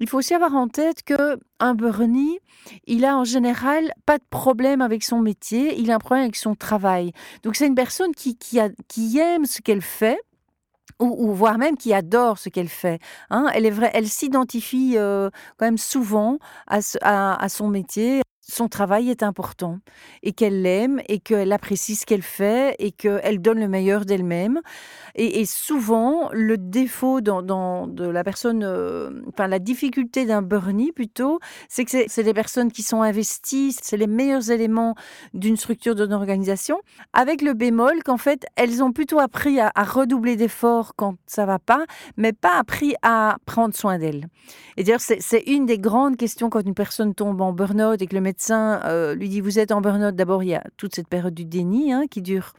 il 0.00 0.08
faut 0.08 0.16
aussi 0.16 0.32
avoir 0.32 0.54
en 0.54 0.66
tête 0.66 1.02
que 1.02 1.38
un 1.58 1.74
Bernie, 1.74 2.38
il 2.86 3.04
a 3.04 3.18
en 3.18 3.24
général 3.24 3.92
pas 4.06 4.16
de 4.16 4.24
problème 4.30 4.80
avec 4.80 5.04
son 5.04 5.20
métier, 5.20 5.78
il 5.78 5.90
a 5.90 5.96
un 5.96 5.98
problème 5.98 6.24
avec 6.24 6.36
son 6.36 6.54
travail. 6.54 7.12
Donc, 7.42 7.54
c'est 7.54 7.66
une 7.66 7.74
personne 7.74 8.14
qui, 8.14 8.38
qui 8.38 9.18
aime 9.18 9.44
ce 9.44 9.60
qu'elle 9.60 9.82
fait. 9.82 10.18
Ou, 10.98 11.14
ou 11.30 11.34
voire 11.34 11.58
même 11.58 11.76
qui 11.76 11.92
adore 11.94 12.38
ce 12.38 12.48
qu'elle 12.48 12.68
fait. 12.68 12.98
hein. 13.30 13.46
Elle 13.54 13.66
est 13.66 13.70
vraie, 13.70 13.90
elle 13.94 14.08
s'identifie 14.08 14.94
euh, 14.96 15.30
quand 15.58 15.66
même 15.66 15.78
souvent 15.78 16.38
à, 16.66 16.80
à- 17.02 17.42
à 17.42 17.48
son 17.48 17.68
métier. 17.68 18.22
Son 18.50 18.68
travail 18.68 19.10
est 19.10 19.22
important 19.22 19.78
et 20.24 20.32
qu'elle 20.32 20.62
l'aime 20.62 21.00
et 21.08 21.20
qu'elle 21.20 21.52
apprécie 21.52 21.94
ce 21.94 22.04
qu'elle 22.04 22.22
fait 22.22 22.74
et 22.80 22.90
qu'elle 22.90 23.40
donne 23.40 23.60
le 23.60 23.68
meilleur 23.68 24.04
d'elle-même. 24.04 24.60
Et, 25.14 25.44
souvent, 25.44 26.30
le 26.32 26.56
défaut 26.58 27.20
dans, 27.20 27.86
de 27.86 28.06
la 28.06 28.24
personne, 28.24 28.62
euh, 28.64 29.10
enfin 29.28 29.46
la 29.46 29.58
difficulté 29.58 30.24
d'un 30.26 30.42
Bernie 30.42 30.92
plutôt, 30.92 31.38
c'est 31.68 31.84
que 31.84 31.90
c'est- 31.90 32.22
des 32.22 32.34
personnes 32.34 32.70
qui 32.72 32.82
sont 32.82 33.02
investies, 33.02 33.76
c'est 33.80 33.96
les 33.96 34.06
meilleurs 34.06 34.50
éléments 34.50 34.94
d'une 35.32 35.56
structure, 35.56 35.94
d'une 35.94 36.12
organisation, 36.12 36.80
avec 37.12 37.40
le 37.42 37.54
bémol 37.54 38.02
qu'en 38.04 38.18
fait, 38.18 38.46
elles 38.56 38.82
ont 38.82 38.92
plutôt 38.92 39.20
appris 39.20 39.60
à, 39.60 39.72
redoubler 39.76 40.36
d'efforts 40.36 40.94
quand 40.96 41.14
ça 41.26 41.46
va 41.46 41.58
pas, 41.58 41.84
mais 42.16 42.32
pas 42.32 42.58
appris 42.58 42.94
à 43.02 43.36
prendre 43.46 43.74
soin 43.74 43.98
d'elles. 43.98 44.26
Et 44.76 44.84
d'ailleurs, 44.84 45.00
c'est 45.00 45.42
une 45.46 45.66
des 45.66 45.78
grandes 45.78 46.16
questions 46.16 46.50
quand 46.50 46.60
une 46.60 46.74
personne 46.74 47.14
tombe 47.14 47.40
en 47.40 47.52
burn-out 47.52 48.00
et 48.02 48.06
que 48.06 48.14
le 48.14 48.20
médecin 48.20 48.39
euh, 48.50 49.14
lui 49.14 49.28
dit 49.28 49.40
Vous 49.40 49.58
êtes 49.58 49.72
en 49.72 49.80
burn-out. 49.80 50.14
D'abord, 50.14 50.42
il 50.42 50.48
y 50.48 50.54
a 50.54 50.64
toute 50.76 50.94
cette 50.94 51.08
période 51.08 51.34
du 51.34 51.44
déni 51.44 51.92
hein, 51.92 52.04
qui 52.10 52.22
dure. 52.22 52.54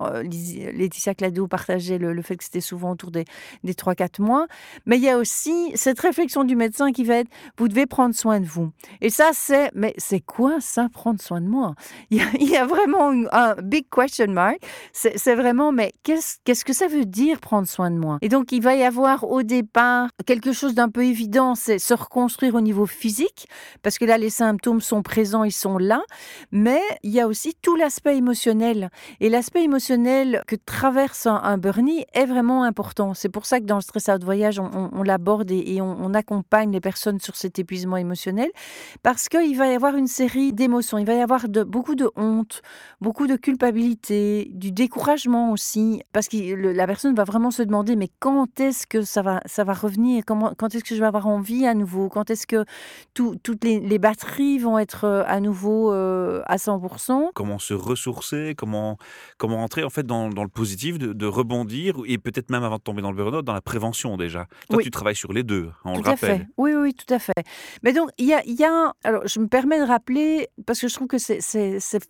Euh, 0.00 0.22
Laetitia 0.22 1.14
Clado 1.14 1.46
partageait 1.46 1.98
le, 1.98 2.22
fait 2.22 2.36
que 2.36 2.44
c'était 2.44 2.60
souvent 2.60 2.92
autour 2.92 3.10
des, 3.10 3.24
des 3.64 3.74
3-4 3.74 4.22
mois. 4.22 4.46
Mais 4.86 4.96
il 4.96 5.02
y 5.02 5.10
a 5.10 5.18
aussi 5.18 5.72
cette 5.74 6.00
réflexion 6.00 6.44
du 6.44 6.56
médecin 6.56 6.92
qui 6.92 7.04
va 7.04 7.16
être 7.16 7.30
Vous 7.58 7.68
devez 7.68 7.86
prendre 7.86 8.14
soin 8.14 8.40
de 8.40 8.46
vous. 8.46 8.70
Et 9.00 9.10
ça, 9.10 9.30
c'est 9.32 9.70
Mais 9.74 9.94
c'est 9.98 10.20
quoi 10.20 10.60
ça, 10.60 10.88
prendre 10.92 11.20
soin 11.20 11.40
de 11.40 11.48
moi? 11.48 11.74
Il 12.10 12.48
y, 12.48 12.56
a, 12.56 12.66
vraiment 12.66 13.12
un 13.32 13.54
big 13.62 13.86
question 13.90 14.28
mark. 14.28 14.58
C'est 14.92 15.34
vraiment 15.34 15.72
Mais 15.72 15.92
qu'est-ce 16.02 16.64
que 16.64 16.72
ça 16.72 16.88
veut 16.88 17.04
dire 17.04 17.40
prendre 17.40 17.68
soin 17.68 17.90
de 17.90 17.98
moi? 17.98 18.18
Et 18.22 18.28
donc, 18.28 18.52
il 18.52 18.62
va 18.62 18.74
y 18.74 18.82
avoir 18.82 19.24
au 19.24 19.42
départ 19.42 20.08
quelque 20.26 20.52
chose 20.52 20.74
d'un 20.74 20.88
peu 20.88 21.04
évident 21.04 21.54
c'est 21.54 21.78
se 21.78 21.94
reconstruire 21.94 22.54
au 22.54 22.60
niveau 22.60 22.86
physique 22.86 23.48
parce 23.82 23.98
que 23.98 24.04
là, 24.04 24.18
les 24.18 24.30
symptômes 24.30 24.80
sont 24.80 25.02
présents, 25.02 25.44
ils 25.44 25.52
sont 25.52 25.78
là, 25.78 26.02
mais 26.50 26.80
il 27.02 27.10
y 27.10 27.20
a 27.20 27.26
aussi 27.26 27.54
tout 27.62 27.76
l'aspect 27.76 28.16
émotionnel. 28.16 28.90
Et 29.20 29.28
l'aspect 29.28 29.62
émotionnel, 29.62 29.85
que 29.88 30.56
traverse 30.56 31.26
un, 31.26 31.40
un 31.42 31.58
est 32.14 32.26
vraiment 32.26 32.64
important. 32.64 33.14
C'est 33.14 33.28
pour 33.28 33.46
ça 33.46 33.60
que 33.60 33.64
dans 33.64 33.76
le 33.76 33.80
stress 33.80 34.08
out 34.08 34.22
voyage, 34.24 34.58
on, 34.58 35.02
l'aborde 35.02 35.50
et, 35.50 35.80
on, 35.80 36.14
accompagne 36.14 36.72
les 36.72 36.80
personnes 36.80 37.20
sur 37.20 37.36
cet 37.36 37.58
épuisement 37.58 37.96
émotionnel. 37.96 38.50
Parce 39.02 39.28
qu'il 39.28 39.56
va 39.56 39.68
y 39.68 39.74
avoir 39.74 39.96
une 39.96 40.06
série 40.06 40.52
d'émotions. 40.52 40.98
Il 40.98 41.06
va 41.06 41.14
y 41.14 41.20
avoir 41.20 41.46
beaucoup 41.66 41.94
de 41.94 42.10
honte, 42.16 42.62
beaucoup 43.00 43.26
de 43.26 43.36
culpabilité, 43.36 44.48
du 44.52 44.72
découragement 44.72 45.52
aussi, 45.52 46.02
parce 46.12 46.28
que 46.28 46.54
la 46.54 46.86
personne 46.86 47.14
va 47.14 47.24
vraiment 47.24 47.50
se 47.50 47.62
demander 47.62 47.96
mais 47.96 48.08
quand 48.18 48.60
est-ce 48.60 48.86
que 48.86 49.02
ça 49.02 49.22
va, 49.22 49.40
revenir? 49.74 50.24
Quand 50.24 50.74
est-ce 50.74 50.84
que 50.84 50.94
je 50.94 51.00
vais 51.00 51.06
avoir 51.06 51.26
envie 51.26 51.66
à 51.66 51.74
nouveau? 51.74 52.08
Quand 52.08 52.30
est-ce 52.30 52.46
que 52.46 52.64
tout- 53.14 53.36
toutes 53.42 53.64
les, 53.64 53.80
les 53.80 53.98
batteries 53.98 54.58
vont 54.58 54.78
être 54.78 55.04
euh, 55.04 55.22
à 55.26 55.40
nouveau 55.40 55.92
euh, 55.92 56.42
à 56.46 56.56
100% 56.56 57.30
Comment 57.34 57.58
se 57.58 57.74
ressourcer? 57.74 58.54
Comment, 58.56 58.98
comment 59.38 59.62
entrer 59.62 59.75
en 59.84 59.90
fait 59.90 60.04
dans, 60.06 60.28
dans 60.28 60.42
le 60.42 60.48
positif, 60.48 60.98
de, 60.98 61.12
de 61.12 61.26
rebondir 61.26 61.96
et 62.06 62.18
peut-être 62.18 62.50
même 62.50 62.62
avant 62.64 62.76
de 62.76 62.82
tomber 62.82 63.02
dans 63.02 63.10
le 63.10 63.16
burn-out, 63.16 63.44
dans 63.44 63.52
la 63.52 63.60
prévention 63.60 64.16
déjà. 64.16 64.46
Toi, 64.68 64.78
Oui. 64.78 64.84
tu 64.84 64.90
travailles 64.90 65.16
sur 65.16 65.32
les 65.32 65.42
deux, 65.42 65.68
hein, 65.84 65.90
on 65.90 65.94
Tout 65.94 66.02
le 66.02 66.08
à 66.08 66.10
rappelle. 66.12 66.38
fait. 66.40 66.46
Oui, 66.58 66.74
oui, 66.74 66.94
tout 66.94 67.12
à 67.12 67.18
fait. 67.18 67.32
Mais 67.82 67.92
donc, 67.92 68.10
il 68.18 68.26
y 68.26 68.34
a, 68.34 68.42
y 68.46 68.64
a- 68.64 68.92
alors, 69.04 69.26
je 69.26 69.40
me 69.40 69.46
permets 69.48 69.78
de 69.78 69.84
rappeler, 69.86 70.48
parce 70.66 70.80
que 70.80 70.88
je 70.88 70.94
trouve 70.94 71.08
que 71.08 71.18
c'est 71.18 71.40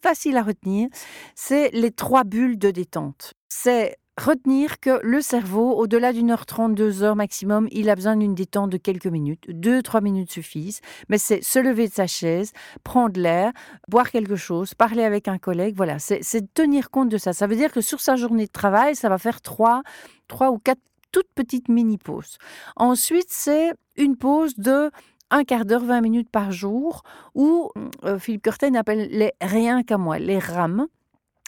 facile 0.02 0.36
à 0.36 0.42
retenir, 0.42 0.88
c'est 1.34 1.70
les 1.72 1.90
trois 1.90 2.24
bulles 2.24 2.58
de 2.58 2.70
détente. 2.70 3.34
C'est 3.48 3.96
retenir 4.16 4.80
que 4.80 5.00
le 5.02 5.20
cerveau, 5.20 5.72
au-delà 5.76 6.12
d'une 6.12 6.30
heure 6.30 6.46
trente, 6.46 6.74
deux 6.74 7.02
heures 7.02 7.16
maximum, 7.16 7.68
il 7.70 7.90
a 7.90 7.94
besoin 7.94 8.16
d'une 8.16 8.34
détente 8.34 8.70
de 8.70 8.76
quelques 8.76 9.06
minutes. 9.06 9.44
Deux, 9.48 9.82
trois 9.82 10.00
minutes 10.00 10.30
suffisent. 10.30 10.80
Mais 11.08 11.18
c'est 11.18 11.42
se 11.42 11.58
lever 11.58 11.88
de 11.88 11.92
sa 11.92 12.06
chaise, 12.06 12.52
prendre 12.82 13.20
l'air, 13.20 13.52
boire 13.88 14.10
quelque 14.10 14.36
chose, 14.36 14.74
parler 14.74 15.04
avec 15.04 15.28
un 15.28 15.38
collègue. 15.38 15.74
Voilà, 15.76 15.98
c'est 15.98 16.54
tenir 16.54 16.90
compte 16.90 17.08
de 17.08 17.18
ça. 17.18 17.32
Ça 17.32 17.46
veut 17.46 17.56
dire 17.56 17.72
que 17.72 17.80
sur 17.80 18.00
sa 18.00 18.16
journée 18.16 18.46
de 18.46 18.52
travail, 18.52 18.96
ça 18.96 19.08
va 19.08 19.18
faire 19.18 19.40
trois, 19.40 19.82
trois 20.28 20.50
ou 20.50 20.58
quatre 20.58 20.80
toutes 21.12 21.28
petites 21.34 21.68
mini-pauses. 21.68 22.36
Ensuite, 22.76 23.28
c'est 23.30 23.72
une 23.96 24.16
pause 24.16 24.54
de 24.56 24.90
un 25.30 25.44
quart 25.44 25.64
d'heure, 25.64 25.84
20 25.84 26.02
minutes 26.02 26.30
par 26.30 26.52
jour, 26.52 27.02
où 27.34 27.70
euh, 28.04 28.18
Philippe 28.18 28.42
Curtin 28.42 28.74
appelle 28.74 29.08
les 29.10 29.32
rien 29.40 29.82
qu'à 29.82 29.98
moi, 29.98 30.18
les 30.18 30.38
RAM. 30.38 30.86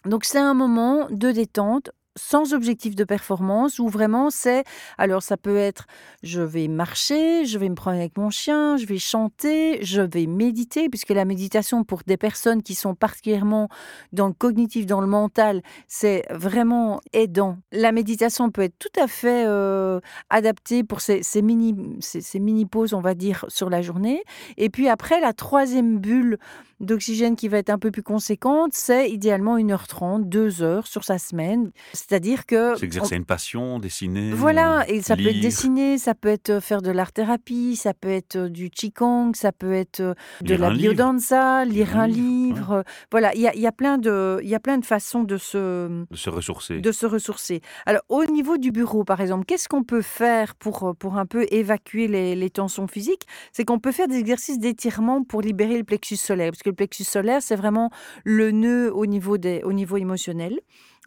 Donc 0.04 0.24
c'est 0.24 0.38
un 0.38 0.54
moment 0.54 1.06
de 1.10 1.30
détente 1.32 1.90
sans 2.18 2.52
objectif 2.52 2.94
de 2.94 3.04
performance 3.04 3.78
où 3.78 3.88
vraiment 3.88 4.30
c'est 4.30 4.64
alors 4.98 5.22
ça 5.22 5.36
peut 5.36 5.56
être 5.56 5.86
je 6.22 6.40
vais 6.40 6.68
marcher, 6.68 7.46
je 7.46 7.58
vais 7.58 7.68
me 7.68 7.74
prendre 7.74 7.96
avec 7.96 8.16
mon 8.18 8.30
chien, 8.30 8.76
je 8.76 8.86
vais 8.86 8.98
chanter, 8.98 9.78
je 9.84 10.02
vais 10.02 10.26
méditer 10.26 10.88
puisque 10.88 11.10
la 11.10 11.24
méditation 11.24 11.84
pour 11.84 12.02
des 12.06 12.16
personnes 12.16 12.62
qui 12.62 12.74
sont 12.74 12.94
particulièrement 12.94 13.68
dans 14.12 14.26
le 14.26 14.32
cognitif, 14.32 14.86
dans 14.86 15.00
le 15.00 15.06
mental, 15.06 15.62
c'est 15.86 16.24
vraiment 16.30 17.00
aidant. 17.12 17.58
La 17.72 17.92
méditation 17.92 18.50
peut 18.50 18.62
être 18.62 18.78
tout 18.78 19.00
à 19.00 19.06
fait 19.06 19.44
euh, 19.46 20.00
adaptée 20.30 20.84
pour 20.84 21.00
ces, 21.00 21.22
mini 21.42 21.74
ces, 22.00 22.20
ces 22.20 22.40
mini 22.40 22.66
pauses 22.66 22.94
on 22.94 23.00
va 23.00 23.14
dire 23.14 23.44
sur 23.48 23.70
la 23.70 23.82
journée 23.82 24.22
et 24.56 24.70
puis 24.70 24.88
après 24.88 25.20
la 25.20 25.32
troisième 25.32 25.98
bulle 25.98 26.38
d'oxygène 26.80 27.36
qui 27.36 27.48
va 27.48 27.58
être 27.58 27.70
un 27.70 27.78
peu 27.78 27.90
plus 27.90 28.02
conséquente, 28.02 28.70
c'est 28.72 29.10
idéalement 29.10 29.58
1h30, 29.58 30.28
2 30.28 30.62
heures 30.62 30.86
sur 30.86 31.04
sa 31.04 31.18
semaine. 31.18 31.70
C'est-à-dire 32.08 32.46
que... 32.46 32.74
S'exercer 32.76 33.16
une 33.16 33.26
passion, 33.26 33.78
dessiner. 33.78 34.32
Voilà, 34.32 34.88
et 34.88 35.02
ça 35.02 35.14
peut 35.14 35.26
être 35.26 35.40
dessiner, 35.40 35.98
ça 35.98 36.14
peut 36.14 36.28
être 36.28 36.48
euh, 36.50 36.60
faire 36.60 36.80
de 36.80 36.90
l'art-thérapie, 36.90 37.76
ça 37.76 37.92
peut 37.92 38.08
être 38.08 38.36
euh, 38.36 38.48
du 38.48 38.70
qigong, 38.70 39.34
ça 39.34 39.52
peut 39.52 39.74
être 39.74 40.00
euh, 40.00 40.14
de 40.40 40.54
Lire 40.54 40.58
la 40.60 40.70
biodanza, 40.70 41.64
lire 41.66 41.96
un 41.96 42.00
un 42.00 42.06
livre, 42.06 42.76
ouais. 42.78 42.82
Voilà, 43.10 43.34
il 43.34 43.42
y 43.42 43.46
a, 43.48 43.54
il 43.54 43.60
y, 43.60 43.66
a 43.66 43.72
plein 43.72 43.98
de- 43.98 44.40
y 44.42 44.54
a 44.54 44.60
plein 44.60 44.78
de 44.78 44.86
façons 44.86 45.22
de 45.22 45.36
se, 45.36 46.04
De 46.10 46.16
se 46.16 46.30
ressourcer. 46.30 46.80
de 46.80 46.92
se 46.92 47.04
ressourcer. 47.04 47.60
Alors, 47.84 48.02
au 48.08 48.24
niveau 48.24 48.56
du 48.56 48.70
bureau, 48.72 49.04
par 49.04 49.20
exemple, 49.20 49.44
qu'est-ce 49.44 49.68
qu'on 49.68 49.84
peut 49.84 50.00
faire 50.02 50.54
pour, 50.54 50.94
pour 50.98 51.18
un 51.18 51.26
peu 51.26 51.46
évacuer 51.50 52.08
les, 52.08 52.34
les 52.34 52.50
tensions 52.50 52.86
physiques? 52.86 53.26
C'est 53.52 53.64
qu'on 53.66 53.78
peut 53.80 53.92
faire 53.92 54.08
des 54.08 54.16
exercices 54.18 54.58
d'étirement 54.58 55.24
pour 55.24 55.42
libérer 55.42 55.76
le 55.76 55.84
plexus 55.84 56.16
solaire, 56.16 56.52
parce 56.52 56.62
que 56.62 56.70
le 56.70 56.74
plexus 56.76 57.04
solaire, 57.04 57.42
c'est 57.42 57.56
vraiment 57.56 57.90
le 58.24 58.50
nœud 58.50 58.90
au 58.94 59.04
niveau, 59.04 59.36
des, 59.36 59.60
au 59.64 59.74
niveau 59.74 59.98
émotionnel. 59.98 60.58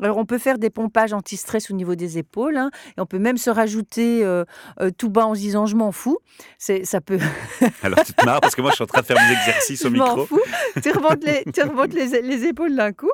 Alors, 0.01 0.17
on 0.17 0.25
peut 0.25 0.37
faire 0.37 0.57
des 0.57 0.69
pompages 0.69 1.13
anti-stress 1.13 1.69
au 1.71 1.73
niveau 1.73 1.95
des 1.95 2.17
épaules, 2.17 2.57
hein, 2.57 2.71
et 2.97 3.01
on 3.01 3.05
peut 3.05 3.19
même 3.19 3.37
se 3.37 3.49
rajouter 3.49 4.23
euh, 4.23 4.43
euh, 4.79 4.89
tout 4.95 5.09
bas 5.09 5.25
en 5.27 5.35
se 5.35 5.39
disant 5.39 5.65
je 5.65 5.75
m'en 5.75 5.91
fous. 5.91 6.17
C'est, 6.57 6.85
ça 6.85 7.01
peut, 7.01 7.19
Alors 7.83 8.03
tu 8.03 8.13
te 8.13 8.25
marres 8.25 8.41
parce 8.41 8.55
que 8.55 8.61
moi 8.61 8.71
je 8.71 8.75
suis 8.75 8.83
en 8.83 8.87
train 8.87 9.01
de 9.01 9.05
faire 9.05 9.17
mes 9.17 9.33
exercices 9.33 9.85
au 9.85 9.89
je 9.91 9.95
m'en 9.95 10.05
micro. 10.15 10.25
fous. 10.25 10.41
Tu 10.81 10.91
remontes 10.91 11.23
les, 11.23 11.43
tu 11.51 11.61
remontes 11.61 11.93
les, 11.93 12.21
les 12.21 12.45
épaules 12.45 12.75
d'un 12.75 12.91
coup. 12.93 13.11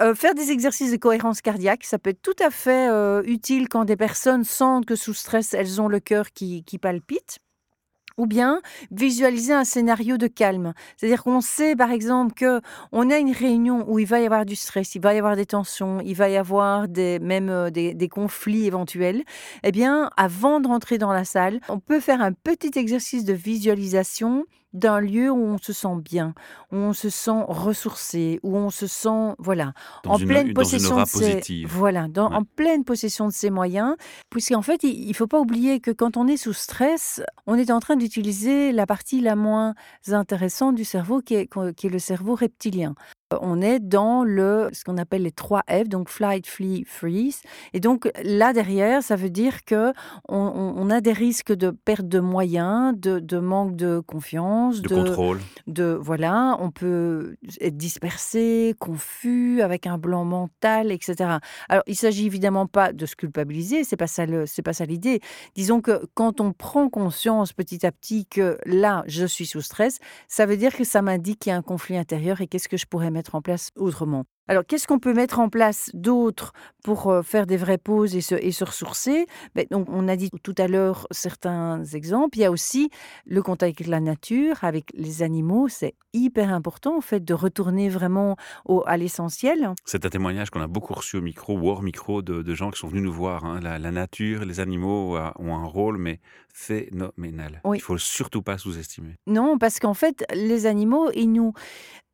Euh, 0.00 0.14
faire 0.14 0.34
des 0.34 0.50
exercices 0.50 0.92
de 0.92 0.96
cohérence 0.96 1.40
cardiaque, 1.40 1.84
ça 1.84 1.98
peut 1.98 2.10
être 2.10 2.22
tout 2.22 2.36
à 2.42 2.50
fait 2.50 2.88
utile 3.24 3.68
quand 3.68 3.84
des 3.84 3.96
personnes 3.96 4.44
sentent 4.44 4.86
que 4.86 4.96
sous 4.96 5.14
stress, 5.14 5.54
elles 5.54 5.80
ont 5.80 5.88
le 5.88 6.00
cœur 6.00 6.30
qui, 6.32 6.64
qui 6.64 6.78
palpite. 6.78 7.38
Ou 8.16 8.26
bien 8.26 8.60
visualiser 8.90 9.52
un 9.52 9.64
scénario 9.64 10.16
de 10.16 10.26
calme. 10.26 10.74
C'est-à-dire 10.96 11.22
qu'on 11.22 11.40
sait, 11.40 11.76
par 11.76 11.90
exemple, 11.90 12.34
que 12.34 12.60
on 12.92 13.10
a 13.10 13.18
une 13.18 13.32
réunion 13.32 13.84
où 13.88 13.98
il 13.98 14.06
va 14.06 14.20
y 14.20 14.24
avoir 14.24 14.44
du 14.44 14.56
stress, 14.56 14.94
il 14.94 15.02
va 15.02 15.14
y 15.14 15.18
avoir 15.18 15.36
des 15.36 15.46
tensions, 15.46 16.00
il 16.04 16.14
va 16.14 16.28
y 16.28 16.36
avoir 16.36 16.88
des, 16.88 17.18
même 17.18 17.48
euh, 17.48 17.70
des, 17.70 17.94
des 17.94 18.08
conflits 18.08 18.66
éventuels. 18.66 19.22
Eh 19.62 19.72
bien, 19.72 20.10
avant 20.16 20.60
de 20.60 20.68
rentrer 20.68 20.98
dans 20.98 21.12
la 21.12 21.24
salle, 21.24 21.60
on 21.68 21.78
peut 21.78 22.00
faire 22.00 22.20
un 22.20 22.32
petit 22.32 22.78
exercice 22.78 23.24
de 23.24 23.32
visualisation 23.32 24.44
d'un 24.72 25.00
lieu 25.00 25.30
où 25.30 25.36
on 25.38 25.58
se 25.58 25.72
sent 25.72 25.96
bien, 26.04 26.34
où 26.72 26.76
on 26.76 26.92
se 26.92 27.08
sent 27.10 27.44
ressourcé, 27.48 28.38
où 28.42 28.56
on 28.56 28.70
se 28.70 28.86
sent 28.86 29.34
voilà 29.38 29.72
Dans 30.04 30.12
en 30.12 30.18
une, 30.18 30.28
pleine 30.28 30.52
possession 30.54 31.00
de 31.00 31.04
ses 31.06 31.18
positive. 31.32 31.68
voilà 31.72 32.06
dans- 32.08 32.30
Ouais. 32.30 32.36
en 32.36 32.44
pleine 32.44 32.84
possession 32.84 33.26
de 33.26 33.32
ses 33.32 33.50
moyens 33.50 33.96
puisqu'en 34.30 34.62
fait 34.62 34.82
il, 34.84 35.08
il 35.08 35.14
faut 35.14 35.26
pas 35.26 35.40
oublier 35.40 35.80
que 35.80 35.90
quand 35.90 36.16
on 36.16 36.26
est 36.26 36.36
sous 36.36 36.52
stress 36.52 37.20
on 37.46 37.56
est 37.56 37.70
en 37.70 37.80
train 37.80 37.96
d'utiliser 37.96 38.72
la 38.72 38.86
partie 38.86 39.20
la 39.20 39.36
moins 39.36 39.74
intéressante 40.08 40.74
du 40.76 40.84
cerveau 40.84 41.20
qui 41.20 41.34
est, 41.34 41.48
qui 41.76 41.86
est 41.86 41.90
le 41.90 41.98
cerveau 41.98 42.34
reptilien 42.34 42.94
on 43.40 43.60
est 43.60 43.78
dans 43.78 44.24
le 44.24 44.68
ce 44.72 44.84
qu'on 44.84 44.98
appelle 44.98 45.22
les 45.22 45.32
3 45.32 45.62
F 45.68 45.88
donc 45.88 46.08
flight 46.08 46.46
flee 46.46 46.84
freeze 46.84 47.42
et 47.72 47.80
donc 47.80 48.10
là 48.24 48.52
derrière 48.52 49.02
ça 49.02 49.16
veut 49.16 49.30
dire 49.30 49.64
que 49.64 49.92
on, 50.28 50.90
a 50.90 51.00
des 51.00 51.12
risques 51.12 51.52
de 51.52 51.70
perte 51.70 52.08
de 52.08 52.18
moyens 52.20 52.94
de, 52.96 53.18
de 53.20 53.38
manque 53.38 53.76
de 53.76 54.00
confiance 54.00 54.80
De 54.80 54.88
contrôle. 54.88 55.40
de 55.66 55.98
voilà, 56.00 56.56
on 56.60 56.70
peut 56.70 57.36
être 57.60 57.76
dispersé, 57.76 58.74
confus, 58.78 59.62
avec 59.62 59.86
un 59.86 59.98
blanc 59.98 60.24
mental, 60.24 60.92
etc. 60.92 61.38
Alors, 61.68 61.84
il 61.86 61.96
s'agit 61.96 62.26
évidemment 62.26 62.66
pas 62.66 62.92
de 62.92 63.06
se 63.06 63.16
culpabiliser, 63.16 63.84
c'est 63.84 63.96
pas 63.96 64.06
ça 64.06 64.26
le, 64.26 64.46
c'est 64.46 64.62
pas 64.62 64.72
ça 64.72 64.84
l'idée. 64.84 65.20
Disons 65.54 65.80
que 65.80 66.06
quand 66.14 66.40
on 66.40 66.52
prend 66.52 66.88
conscience 66.88 67.52
petit 67.52 67.86
à 67.86 67.92
petit 67.92 68.26
que 68.26 68.58
là, 68.66 69.04
je 69.06 69.24
suis 69.26 69.46
sous 69.46 69.62
stress, 69.62 69.98
ça 70.28 70.46
veut 70.46 70.56
dire 70.56 70.74
que 70.74 70.84
ça 70.84 71.02
m'indique 71.02 71.40
qu'il 71.40 71.50
y 71.50 71.52
a 71.52 71.56
un 71.56 71.62
conflit 71.62 71.96
intérieur 71.96 72.40
et 72.40 72.46
qu'est-ce 72.46 72.68
que 72.68 72.76
je 72.76 72.86
pourrais 72.86 73.10
mettre 73.10 73.19
en 73.34 73.42
place 73.42 73.70
autrement. 73.76 74.24
Alors, 74.48 74.64
qu'est-ce 74.66 74.88
qu'on 74.88 74.98
peut 74.98 75.14
mettre 75.14 75.38
en 75.38 75.48
place 75.48 75.90
d'autre 75.94 76.52
pour 76.82 77.08
euh, 77.08 77.22
faire 77.22 77.46
des 77.46 77.56
vraies 77.56 77.78
pauses 77.78 78.16
et 78.16 78.20
se, 78.20 78.34
et 78.34 78.50
se 78.50 78.64
ressourcer? 78.64 79.26
Ben, 79.54 79.64
donc, 79.70 79.86
On 79.88 80.08
a 80.08 80.16
dit 80.16 80.28
tout 80.42 80.56
à 80.58 80.66
l'heure 80.66 81.06
certains 81.12 81.84
exemples. 81.84 82.36
Il 82.36 82.40
y 82.40 82.44
a 82.44 82.50
aussi 82.50 82.90
le 83.26 83.42
contact 83.42 83.80
avec 83.80 83.86
la 83.88 84.00
nature, 84.00 84.64
avec 84.64 84.86
les 84.94 85.22
animaux. 85.22 85.68
C'est 85.68 85.94
hyper 86.14 86.52
important, 86.52 86.96
en 86.96 87.00
fait, 87.00 87.24
de 87.24 87.32
retourner 87.32 87.88
vraiment 87.88 88.34
au- 88.64 88.82
à 88.86 88.96
l'essentiel. 88.96 89.70
C'est 89.84 90.04
un 90.04 90.08
témoignage 90.10 90.50
qu'on 90.50 90.62
a 90.62 90.66
beaucoup 90.66 90.94
reçu 90.94 91.16
au 91.18 91.22
micro 91.22 91.56
ou 91.56 91.68
hors 91.68 91.82
micro 91.84 92.20
de, 92.20 92.42
de 92.42 92.54
gens 92.56 92.72
qui 92.72 92.80
sont 92.80 92.88
venus 92.88 93.04
nous 93.04 93.12
voir. 93.12 93.44
hein. 93.44 93.60
La, 93.62 93.78
la 93.78 93.92
nature, 93.92 94.44
les 94.44 94.58
animaux 94.58 95.14
a- 95.14 95.32
ont 95.38 95.54
un 95.54 95.66
rôle, 95.66 95.96
mais 95.96 96.18
phénoménal. 96.52 97.60
Oui. 97.64 97.78
Il 97.78 97.82
faut 97.82 97.98
surtout 97.98 98.42
pas 98.42 98.58
sous-estimer. 98.58 99.14
Non, 99.26 99.58
parce 99.58 99.78
qu'en 99.78 99.94
fait, 99.94 100.24
les 100.34 100.66
animaux, 100.66 101.10
ils 101.14 101.30
nous, 101.30 101.52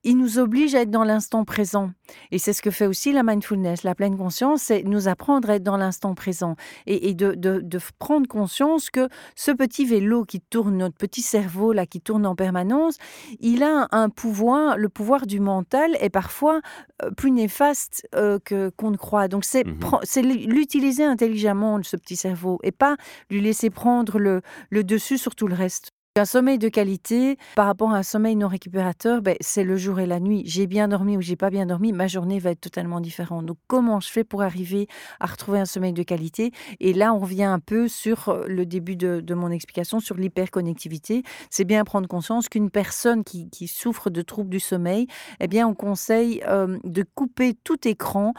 ils 0.08 0.16
nous 0.16 0.38
obligent 0.38 0.74
à 0.74 0.80
être 0.82 0.90
dans 0.90 1.04
l'instant 1.04 1.44
présent. 1.44 1.90
Et 2.30 2.38
c'est 2.38 2.52
ce 2.52 2.62
que 2.62 2.70
fait 2.70 2.86
aussi 2.86 3.12
la 3.12 3.22
mindfulness, 3.22 3.82
la 3.82 3.94
pleine 3.94 4.16
conscience, 4.16 4.62
c'est 4.62 4.82
nous 4.84 5.08
apprendre 5.08 5.50
à 5.50 5.56
être 5.56 5.62
dans 5.62 5.76
l'instant 5.76 6.14
présent 6.14 6.54
et, 6.86 7.08
et 7.08 7.14
de, 7.14 7.32
de- 7.34 7.60
de 7.60 7.78
f- 7.78 7.90
prendre 7.98 8.28
conscience 8.28 8.90
que 8.90 9.08
ce 9.34 9.50
petit 9.50 9.84
vélo 9.84 10.24
qui 10.24 10.40
tourne, 10.40 10.76
notre 10.76 10.96
petit 10.96 11.22
cerveau 11.22 11.72
là 11.72 11.84
qui 11.86 12.00
tourne 12.00 12.24
en 12.26 12.36
permanence, 12.36 12.96
il 13.40 13.62
a 13.62 13.88
un 13.90 14.08
pouvoir, 14.08 14.78
le 14.78 14.88
pouvoir 14.88 15.26
du 15.26 15.40
mental 15.40 15.96
est 16.00 16.10
parfois 16.10 16.60
euh, 17.02 17.10
plus 17.10 17.32
néfaste 17.32 18.06
euh, 18.14 18.38
que 18.44 18.70
qu'on 18.76 18.92
ne 18.92 18.96
croit. 18.96 19.28
Donc 19.28 19.44
c'est 19.44 19.64
c'est 20.04 20.22
l'utiliser 20.22 21.04
intelligemment 21.04 21.80
ce 21.82 21.96
petit 21.96 22.16
cerveau 22.16 22.60
et 22.62 22.72
pas 22.72 22.96
lui 23.30 23.40
laisser 23.40 23.70
prendre 23.70 24.18
le, 24.18 24.42
le 24.70 24.84
dessus 24.84 25.18
sur 25.18 25.34
tout 25.34 25.48
le 25.48 25.54
reste. 25.54 25.90
Un 26.18 26.24
sommeil 26.24 26.56
de 26.56 26.70
qualité 26.70 27.36
par 27.56 27.66
rapport 27.66 27.90
à 27.90 27.98
un 27.98 28.02
sommeil 28.02 28.36
non 28.36 28.48
récupérateur, 28.48 29.20
ben, 29.20 29.36
c'est 29.40 29.64
le 29.64 29.76
jour 29.76 30.00
et 30.00 30.06
la 30.06 30.18
nuit. 30.18 30.42
J'ai 30.46 30.66
bien 30.66 30.88
dormi 30.88 31.18
ou 31.18 31.20
j'ai 31.20 31.36
pas 31.36 31.50
bien 31.50 31.66
dormi, 31.66 31.92
ma 31.92 32.06
journée 32.06 32.38
va 32.38 32.52
être 32.52 32.60
totalement 32.62 33.02
différente. 33.02 33.44
Donc 33.44 33.58
comment 33.66 34.00
je 34.00 34.08
fais 34.08 34.24
pour 34.24 34.40
arriver 34.40 34.88
à 35.20 35.26
retrouver 35.26 35.58
un 35.58 35.66
sommeil 35.66 35.92
de 35.92 36.02
qualité? 36.02 36.52
Et 36.80 36.94
là, 36.94 37.12
on 37.12 37.18
revient 37.18 37.44
un 37.44 37.58
peu 37.58 37.86
sur 37.86 38.30
euh, 38.30 38.46
le 38.46 38.64
début 38.64 38.96
de, 38.96 39.34
mon 39.34 39.50
explication 39.50 40.00
sur 40.00 40.16
l'hyperconnectivité. 40.16 41.22
C'est 41.50 41.66
bien 41.66 41.84
prendre 41.84 42.08
conscience 42.08 42.48
qu'une 42.48 42.70
personne 42.70 43.22
qui, 43.22 43.50
qui 43.50 43.68
souffre 43.68 44.08
de 44.08 44.22
troubles 44.22 44.48
du 44.48 44.60
sommeil, 44.60 45.08
eh 45.40 45.48
bien, 45.48 45.68
on 45.68 45.74
conseille 45.74 46.42
euh, 46.48 46.78
de 46.84 47.04
couper 47.14 47.52
tout 47.62 47.86
écran 47.86 48.32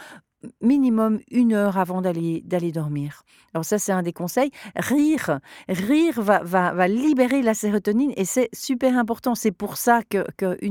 minimum 0.61 1.19
une 1.31 1.53
heure 1.53 1.77
avant 1.77 2.01
d'aller 2.01 2.71
dormir. 2.71 3.23
Alors 3.53 3.65
ça, 3.65 3.79
c'est 3.79 3.91
un 3.91 4.03
des 4.03 4.13
conseils. 4.13 4.51
Rire, 4.75 5.39
rire 5.67 6.21
va, 6.21 6.41
va, 6.43 6.73
va 6.73 6.87
libérer 6.87 7.41
la 7.41 7.53
sérotonine 7.53 8.13
et 8.15 8.25
c'est 8.25 8.49
super 8.53 8.97
important. 8.97 9.35
C'est 9.35 9.51
pour 9.51 9.77
ça 9.77 10.01
que, 10.03 10.25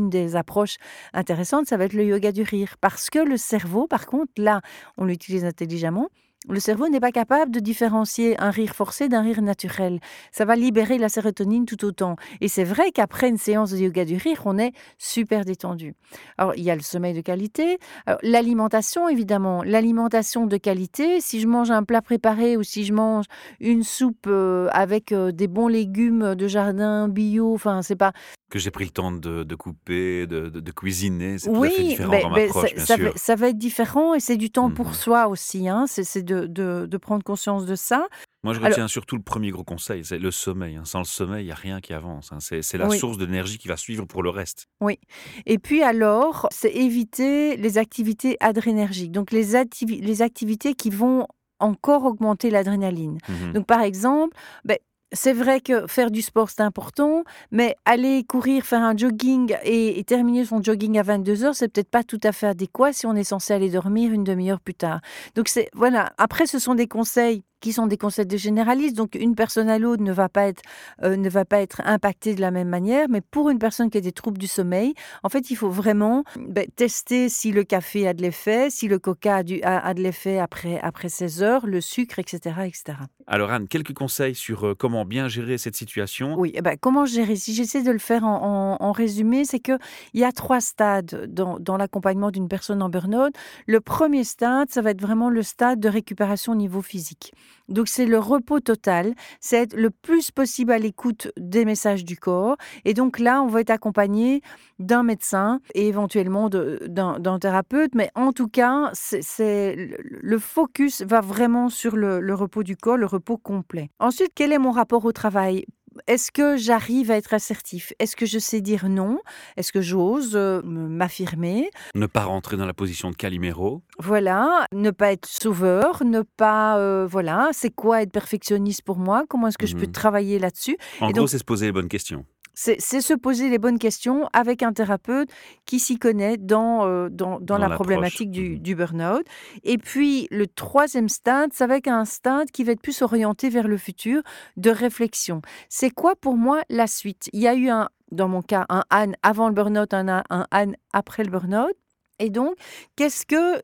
des 0.09 0.37
approches 0.37 0.77
intéressantes, 1.13 1.67
ça 1.67 1.77
va 1.77 1.85
être 1.85 1.95
le 1.95 2.05
yoga 2.05 2.33
du 2.33 2.43
rire. 2.43 2.77
Parce 2.81 3.11
que 3.11 3.19
le 3.19 3.37
cerveau, 3.37 3.87
par 3.87 4.07
contre, 4.07 4.33
là, 4.37 4.61
on 4.97 5.05
l'utilise 5.05 5.45
intelligemment, 5.45 6.09
le 6.49 6.61
cerveau 6.61 6.89
n'est 6.89 7.01
pas 7.01 7.13
capable 7.13 7.51
de 7.51 7.61
différencier 7.61 8.41
un 8.41 8.51
rire 8.51 8.75
forcé 8.75 9.09
d'un 9.09 9.23
rire 9.23 9.43
naturel. 9.43 10.01
Ça 10.31 10.45
va 10.45 10.55
libérer 10.55 10.97
la 10.99 11.09
sérotonine 11.09 11.67
tout 11.67 11.85
autant. 11.85 12.17
Et 12.41 12.49
c'est 12.49 12.65
vrai 12.65 12.93
qu'après 12.93 13.29
une 13.29 13.39
séance 13.39 13.73
de 13.73 13.79
yoga 13.79 14.05
du 14.05 14.17
rire, 14.17 14.43
on 14.45 14.59
est 14.59 14.73
super 14.97 15.45
détendu. 15.45 15.95
Alors, 16.39 16.55
il 16.55 16.63
y 16.63 16.71
a 16.71 16.77
le 16.77 16.83
sommeil 16.83 17.15
de 17.15 17.21
qualité, 17.21 17.79
l'alimentation, 18.23 19.09
évidemment. 19.09 19.63
L'alimentation 19.65 20.47
de 20.47 20.57
qualité, 20.57 21.21
si 21.21 21.41
je 21.41 21.49
mange 21.49 21.71
un 21.71 21.83
plat 21.83 22.03
préparé 22.03 22.57
ou 22.57 22.63
si 22.63 22.85
je 22.85 22.93
mange 22.93 23.25
une 23.59 23.83
soupe 23.83 24.27
euh, 24.29 24.69
avec 24.73 25.13
euh, 25.13 25.33
des 25.33 25.49
bons 25.49 25.69
légumes 25.69 26.35
de 26.35 26.49
jardin 26.49 27.09
bio, 27.09 27.55
enfin, 27.55 27.83
c'est 27.83 27.97
pas 27.97 28.13
que 28.49 28.61
j'ai 28.61 28.71
pris 28.71 28.85
le 28.85 28.91
temps 28.91 29.11
de, 29.11 29.55
couper, 29.57 30.27
de, 30.27 30.71
cuisiner. 30.71 31.39
C'est 31.39 31.51
tout 31.51 31.65
à 31.65 31.69
fait 31.69 31.83
différent 31.83 32.21
dans 32.23 32.31
ma 32.31 32.49
ça, 32.49 32.63
bien 32.63 32.85
sûr. 32.85 32.99
Va, 32.99 33.11
ça 33.17 33.35
va 33.35 33.49
être 33.49 33.59
différent 33.59 34.15
et 34.15 34.21
c'est 34.21 34.37
du 34.37 34.51
temps 34.51 34.71
pour 34.71 34.91
mmh 34.91 34.95
soi 34.95 35.29
aussi. 35.29 35.69
Hein. 35.69 35.85
C'est 35.89 36.23
de, 36.27 36.97
prendre 36.97 37.23
conscience 37.23 37.67
de 37.67 37.75
ça. 37.75 38.07
Moi, 38.43 38.55
je 38.55 38.61
retiens 38.61 38.89
surtout 38.89 39.17
le 39.17 39.23
premier 39.23 39.51
gros 39.51 39.65
conseil, 39.65 40.05
c'est 40.05 40.19
le 40.19 40.31
sommeil. 40.31 40.77
Hein. 40.77 40.85
Sans 40.85 40.99
le 40.99 41.05
sommeil, 41.05 41.45
il 41.45 41.47
n'y 41.47 41.53
a 41.53 41.57
rien 41.57 41.81
qui 41.81 41.93
avance. 41.93 42.31
Hein. 42.33 42.39
C'est 42.41 42.79
la 42.79 42.91
source 42.91 43.19
d'énergie 43.19 43.59
qui 43.59 43.69
va 43.69 43.77
suivre 43.77 44.05
pour 44.05 44.23
le 44.23 44.31
reste. 44.31 44.67
Oui. 44.81 44.99
Et 45.47 45.59
puis 45.59 45.83
alors, 45.83 46.47
c'est 46.51 46.71
éviter 46.71 47.57
les 47.57 47.79
activités 47.79 48.37
adrénergiques. 48.41 49.13
Donc 49.13 49.33
les, 49.33 49.65
les 50.01 50.23
activités 50.23 50.75
qui 50.75 50.91
vont 50.91 51.27
encore 51.59 52.05
augmenter 52.05 52.51
l'adrénaline. 52.51 53.19
Mmh 53.29 53.53
Donc 53.53 53.67
par 53.67 53.81
exemple, 53.81 54.37
ben, 54.65 54.77
c'est 55.13 55.33
vrai 55.33 55.61
que 55.61 55.87
faire 55.87 56.11
du 56.11 56.23
sport, 56.23 56.51
c'est 56.51 56.63
important, 56.63 57.25
mais 57.51 57.77
aller 57.85 58.25
courir, 58.25 58.65
faire 58.65 58.83
un 58.83 58.97
jogging 58.97 59.57
et, 59.65 60.03
terminer 60.05 60.45
son 60.45 60.63
jogging 60.63 60.99
à 60.99 61.03
22 61.03 61.45
heures, 61.45 61.55
c'est 61.55 61.69
peut-être 61.69 61.91
pas 61.91 62.03
tout 62.03 62.21
à 62.23 62.33
fait 62.33 62.49
adéquat 62.49 62.93
si 62.93 63.07
on 63.07 63.15
est 63.15 63.25
censé 63.25 63.55
aller 63.55 63.71
dormir 63.71 64.13
une 64.13 64.25
demi-heure 64.25 64.61
plus 64.61 64.75
tard. 64.75 65.01
Donc, 65.35 65.49
c'est, 65.49 65.69
voilà. 65.75 66.13
Après, 66.19 66.47
ce 66.47 66.59
sont 66.59 66.75
des 66.75 66.89
conseils 66.89 67.43
qui 67.67 67.73
sont 67.73 67.89
des 67.89 67.97
concepts 67.97 68.31
de 68.31 68.37
généralistes. 68.37 68.97
Donc, 68.97 69.17
une 69.17 69.35
personne 69.35 69.69
à 69.69 69.81
l'autre 69.81 70.01
ne 70.01 70.13
va 70.13 70.29
pas 70.29 70.47
être 70.47 70.63
euh, 71.03 71.17
ne 71.17 71.29
va 71.29 71.45
pas 71.45 71.61
être 71.61 71.83
impactée 71.85 72.37
de 72.37 72.41
la 72.41 72.53
même 72.53 72.69
manière. 72.69 73.09
Mais 73.09 73.21
pour 73.21 73.51
une 73.51 73.59
personne 73.59 73.91
qui 73.91 73.99
a 73.99 74.01
des 74.01 74.13
troubles 74.13 74.39
du 74.39 74.47
sommeil, 74.47 74.95
en 75.25 75.29
fait, 75.29 75.51
il 75.51 75.57
faut 75.57 75.69
vraiment 75.69 76.23
ben, 76.37 76.65
tester 76.77 77.29
si 77.29 77.51
le 77.51 77.65
café 77.65 78.07
a 78.07 78.15
de 78.15 78.23
l'effet, 78.23 78.71
si 78.71 78.87
le 78.87 79.01
coca 79.01 79.43
a, 79.65 79.89
a, 79.89 79.95
de 79.95 80.01
l'effet 80.01 80.39
après 80.39 80.79
après 80.81 81.09
16 81.09 81.43
heures, 81.43 81.67
le 81.67 81.81
sucre, 81.81 82.21
etc., 82.21 82.39
etc. 82.67 82.99
Alors 83.27 83.51
Anne, 83.51 83.67
quelques 83.67 83.95
conseils 83.95 84.37
sur 84.37 84.65
euh, 84.65 84.75
comment 84.77 85.05
bien 85.05 85.27
gérer 85.27 85.59
cette 85.59 85.75
situation. 85.75 86.37
Oui, 86.39 86.53
eh 86.55 86.63
ben, 86.63 86.77
comment 86.81 87.05
gérer? 87.05 87.35
Si 87.35 87.53
j'essaie 87.53 87.83
de 87.83 87.91
le 87.91 87.99
faire 87.99 88.25
en, 88.25 88.77
en, 88.79 88.93
résumé, 88.93 89.45
c'est 89.45 89.59
que 89.59 89.77
il 90.15 90.21
y 90.21 90.25
a 90.25 90.31
trois 90.31 90.61
stades 90.61 91.27
dans, 91.27 91.59
dans 91.59 91.77
l'accompagnement 91.77 92.31
d'une 92.31 92.47
personne 92.47 92.81
en 92.81 92.89
burn-out. 92.89 93.35
Le 93.67 93.81
premier 93.81 94.23
stade, 94.23 94.71
ça 94.71 94.83
va 94.83 94.93
être 94.93 95.03
vraiment 95.03 95.31
le 95.31 95.43
stade 95.43 95.81
de 95.81 95.89
récupération 95.89 96.53
au 96.53 96.57
niveau 96.57 96.81
physique. 96.81 97.33
Donc 97.69 97.89
c'est 97.89 98.07
le 98.07 98.19
repos 98.19 98.61
total, 98.61 99.15
c'est 99.41 99.63
être 99.63 99.75
le 99.75 99.91
plus 99.91 100.31
possible 100.31 100.73
à 100.73 100.79
l'écoute 100.79 101.29
des 101.37 101.65
messages 101.65 102.05
du 102.05 102.17
corps. 102.17 102.57
Et 102.85 102.95
donc 102.95 103.19
là, 103.19 103.43
on 103.43 103.49
va 103.49 103.61
être 103.61 103.71
accompagné 103.71 104.41
d'un 104.79 105.03
médecin 105.03 105.61
et 105.75 105.89
éventuellement 105.89 106.49
d'un 106.49 107.39
thérapeute. 107.39 107.95
Mais 107.95 108.11
en 108.15 108.33
tout 108.33 108.49
cas, 108.49 108.91
c'est 108.93 109.91
le 110.01 110.39
focus 110.39 111.03
va 111.03 111.21
vraiment 111.21 111.69
sur 111.69 111.97
le, 111.97 112.21
le 112.21 112.35
repos 112.35 112.63
du 112.63 112.77
corps, 112.77 112.97
le 112.97 113.07
repos 113.07 113.37
complet. 113.37 113.91
Ensuite, 113.99 114.33
quel 114.35 114.53
est 114.53 114.59
mon 114.59 114.71
rapport 114.71 115.05
au 115.05 115.13
travail? 115.13 115.65
Est-ce 116.07 116.31
que 116.33 116.57
j'arrive 116.57 117.11
à 117.11 117.17
être 117.17 117.35
assertif? 117.35 117.93
Est-ce 117.99 118.17
que 118.17 118.27
je 118.27 118.39
sais 118.39 118.61
dire 118.61 118.89
non? 118.89 119.19
Est-ce 119.57 119.73
que 119.73 119.81
j'ose 119.81 120.33
euh, 120.35 120.63
m'affirmer? 120.65 121.71
Ne 121.95 122.07
pas 122.07 122.25
rentrer 122.25 122.57
dans 122.57 122.67
la 122.67 122.75
position 122.75 123.11
de 123.11 123.17
Calimero. 123.17 123.83
Voilà, 123.99 124.67
ne 124.73 124.91
pas 124.91 125.13
être 125.13 125.27
sauveur, 125.27 126.05
ne 126.05 126.23
pas 126.23 126.79
euh, 126.79 127.07
voilà, 127.07 127.49
c'est 127.53 127.71
quoi 127.71 128.03
être 128.03 128.13
perfectionniste 128.13 128.83
pour 128.83 128.99
moi? 128.99 129.25
Comment 129.29 129.49
est-ce 129.49 129.59
que 129.59 129.67
je 129.67 129.77
peux 129.77 129.87
mmh 129.87 129.93
travailler 129.93 130.39
là-dessus? 130.39 130.77
En 131.01 131.11
gros, 131.11 131.27
c'est 131.27 131.39
se 131.39 131.45
poser 131.45 131.67
les 131.67 131.73
bonnes 131.73 131.89
questions. 131.89 132.27
C'est 132.59 132.81
se 132.81 133.13
poser 133.13 133.51
les 133.51 133.59
bonnes 133.59 133.79
questions 133.79 134.31
avec 134.33 134.63
un 134.63 134.73
thérapeute 134.73 135.29
qui 135.67 135.79
s'y 135.79 135.99
connaît 135.99 136.39
dans, 136.39 136.87
euh, 136.87 137.11
dans, 137.11 137.59
la 137.59 137.69
problématique 137.69 138.31
du, 138.31 138.57
mmh 138.57 138.59
du 138.59 138.75
burn-out. 138.75 139.27
Et 139.63 139.77
puis, 139.77 140.27
le 140.31 140.47
troisième 140.47 141.11
stade, 141.11 141.51
c'est 141.53 141.65
avec 141.65 141.87
un 141.87 142.07
stade 142.07 142.51
qui 142.51 142.65
va 142.65 142.73
être 142.73 142.81
plus 142.81 143.03
orienté 143.03 143.51
vers 143.51 143.69
le 143.69 143.77
futur, 143.77 144.23
de 144.57 144.71
réflexion. 144.71 145.43
C'est 145.69 145.91
quoi 145.91 146.17
pour 146.17 146.37
moi 146.37 146.63
la 146.71 146.87
suite? 146.87 147.29
Il 147.35 147.41
y 147.41 147.47
a 147.47 147.55
eu, 147.55 147.69
un, 147.69 147.91
dans 148.11 148.29
mon 148.29 148.41
cas, 148.41 148.65
un 148.71 148.85
Anne 148.89 149.17
avant 149.23 149.49
le 149.49 149.55
burn-out, 149.55 149.93
un, 149.93 150.25
un 150.31 150.47
Anne 150.51 150.77
après 150.95 151.25
le 151.25 151.31
burn-out. 151.31 151.77
Et 152.19 152.31
donc, 152.31 152.55
qu'est-ce 152.97 153.27
que 153.27 153.63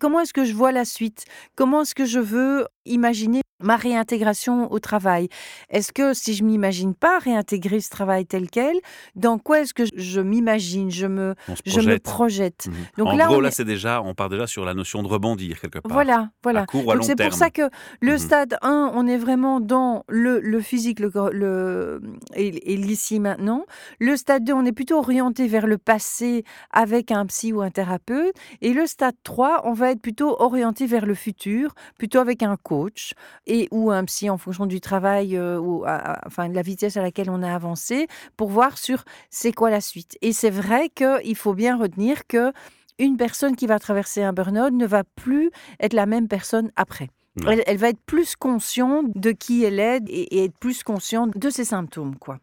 comment 0.00 0.20
est-ce 0.20 0.32
que 0.32 0.44
je 0.44 0.54
vois 0.54 0.72
la 0.72 0.84
suite? 0.84 1.24
Comment 1.56 1.82
est-ce 1.82 1.94
que 1.94 2.04
je 2.04 2.20
veux 2.20 2.66
imaginer 2.84 3.40
ma 3.64 3.76
réintégration 3.76 4.70
au 4.72 4.78
travail 4.78 5.28
Est-ce 5.70 5.92
que 5.92 6.14
si 6.14 6.34
je 6.34 6.44
m'imagine 6.44 6.94
pas 6.94 7.18
réintégrer 7.18 7.80
ce 7.80 7.90
travail 7.90 8.26
tel 8.26 8.48
quel, 8.50 8.76
dans 9.16 9.38
quoi 9.38 9.60
est-ce 9.60 9.74
que 9.74 9.84
je 9.96 10.20
m'imagine 10.20 10.90
Je 10.90 11.06
me 11.06 11.34
je 11.64 11.80
me 11.80 11.98
projette. 11.98 12.66
Mmh 12.68 12.98
Donc 12.98 13.08
en 13.08 13.16
là, 13.16 13.26
gros, 13.26 13.40
là, 13.40 13.50
c'est 13.50 13.64
déjà, 13.64 14.02
on 14.02 14.14
part 14.14 14.28
déjà 14.28 14.46
sur 14.46 14.64
la 14.64 14.74
notion 14.74 15.02
de 15.02 15.08
rebondir 15.08 15.60
quelque 15.60 15.78
part. 15.78 15.92
Voilà, 15.92 16.30
voilà. 16.42 16.66
Donc 16.72 17.04
c'est 17.04 17.16
pour 17.16 17.32
ça 17.32 17.50
que 17.50 17.68
le 18.00 18.14
mmh 18.14 18.18
stade 18.18 18.58
1, 18.62 18.92
on 18.94 19.06
est 19.06 19.18
vraiment 19.18 19.60
dans 19.60 20.04
le, 20.08 20.40
le 20.40 20.60
physique, 20.60 21.00
le, 21.00 21.10
le 21.32 22.02
et, 22.34 22.72
et 22.72 22.76
l'ici 22.76 23.20
maintenant. 23.20 23.64
Le 23.98 24.16
stade 24.16 24.44
2, 24.44 24.52
on 24.52 24.64
est 24.64 24.72
plutôt 24.72 24.98
orienté 24.98 25.46
vers 25.48 25.66
le 25.66 25.78
passé 25.78 26.44
avec 26.70 27.10
un 27.10 27.26
psy 27.26 27.52
ou 27.52 27.62
un 27.62 27.70
thérapeute. 27.70 28.34
Et 28.60 28.72
le 28.72 28.86
stade 28.86 29.16
3, 29.24 29.62
on 29.64 29.72
va 29.72 29.90
être 29.90 30.00
plutôt 30.00 30.36
orienté 30.40 30.86
vers 30.86 31.06
le 31.06 31.14
futur, 31.14 31.74
plutôt 31.98 32.18
avec 32.18 32.42
un 32.42 32.56
coach 32.56 33.14
et 33.46 33.53
ou 33.70 33.90
un 33.90 34.04
psy 34.04 34.30
en 34.30 34.38
fonction 34.38 34.66
du 34.66 34.80
travail 34.80 35.36
euh, 35.36 35.58
ou 35.58 35.84
enfin 36.26 36.48
de 36.48 36.54
la 36.54 36.62
vitesse 36.62 36.96
à 36.96 37.02
laquelle 37.02 37.30
on 37.30 37.42
a 37.42 37.54
avancé 37.54 38.06
pour 38.36 38.50
voir 38.50 38.78
sur 38.78 39.04
c'est 39.30 39.52
quoi 39.52 39.70
la 39.70 39.80
suite. 39.80 40.16
Et 40.22 40.32
c'est 40.32 40.50
vrai 40.50 40.90
qu'il 40.90 41.36
faut 41.36 41.54
bien 41.54 41.76
retenir 41.76 42.26
que 42.26 42.52
une 42.98 43.16
personne 43.16 43.56
qui 43.56 43.66
va 43.66 43.78
traverser 43.78 44.22
un 44.22 44.32
burn-out 44.32 44.72
ne 44.72 44.86
va 44.86 45.02
plus 45.04 45.50
être 45.80 45.94
la 45.94 46.06
même 46.06 46.28
personne 46.28 46.70
après. 46.76 47.08
Elle, 47.48 47.78
va 47.78 47.88
être 47.88 48.00
plus 48.06 48.36
consciente 48.36 49.06
de 49.16 49.32
qui 49.32 49.64
elle 49.64 49.80
est 49.80 50.02
et, 50.06 50.36
et 50.36 50.44
être 50.44 50.56
plus 50.56 50.84
consciente 50.84 51.36
de 51.36 51.50
ses 51.50 51.64
symptômes, 51.64 52.16
quoi. 52.16 52.38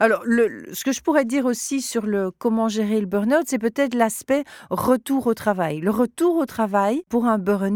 Alors, 0.00 0.22
ce 0.24 0.84
que 0.84 0.92
je 0.92 1.00
pourrais 1.00 1.24
dire 1.24 1.44
aussi 1.44 1.80
sur 1.80 2.06
le 2.06 2.30
comment 2.30 2.68
gérer 2.68 3.00
le 3.00 3.06
burn-out, 3.06 3.44
c'est 3.46 3.58
peut-être 3.58 3.94
l'aspect 3.94 4.44
retour 4.70 5.26
au 5.26 5.34
travail. 5.34 5.80
Le 5.80 5.90
retour 5.90 6.36
au 6.36 6.46
travail 6.46 7.02
pour 7.08 7.26
un 7.26 7.38
burn 7.38 7.68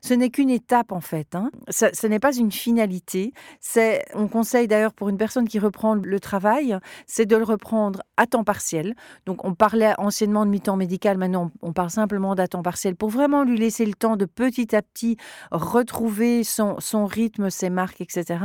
ce 0.00 0.14
n'est 0.14 0.30
qu'une 0.30 0.50
étape 0.50 0.92
en 0.92 1.00
fait. 1.00 1.34
Hein. 1.34 1.50
ce 1.68 2.06
n'est 2.06 2.18
pas 2.18 2.34
une 2.34 2.50
finalité. 2.50 3.32
C'est, 3.60 4.04
on 4.14 4.28
conseille 4.28 4.68
d'ailleurs 4.68 4.94
pour 4.94 5.08
une 5.08 5.18
personne 5.18 5.48
qui 5.48 5.58
reprend 5.58 5.94
le 5.94 6.20
travail, 6.20 6.76
c'est 7.06 7.26
de 7.26 7.36
le 7.36 7.44
reprendre 7.44 8.02
à 8.16 8.26
temps 8.26 8.44
partiel. 8.44 8.94
Donc, 9.26 9.44
on 9.44 9.54
parlait 9.54 9.92
anciennement 9.98 10.46
de 10.46 10.50
mi-temps 10.50 10.76
médical, 10.76 11.18
maintenant 11.18 11.50
on 11.62 11.72
parle 11.72 11.90
simplement 11.90 12.34
d'à 12.34 12.48
temps 12.48 12.62
partiel 12.62 12.96
pour 12.96 13.10
vraiment 13.10 13.44
lui 13.44 13.58
laisser 13.58 13.86
le 13.86 13.94
temps 13.94 14.16
de 14.16 14.24
petit 14.24 14.74
à 14.74 14.82
petit 14.82 15.16
retrouver 15.50 16.44
son, 16.44 16.76
son 16.78 17.06
rythme, 17.06 17.50
ses 17.50 17.70
marques, 17.70 18.00
etc. 18.00 18.44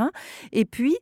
Et 0.52 0.64
puis, 0.64 0.96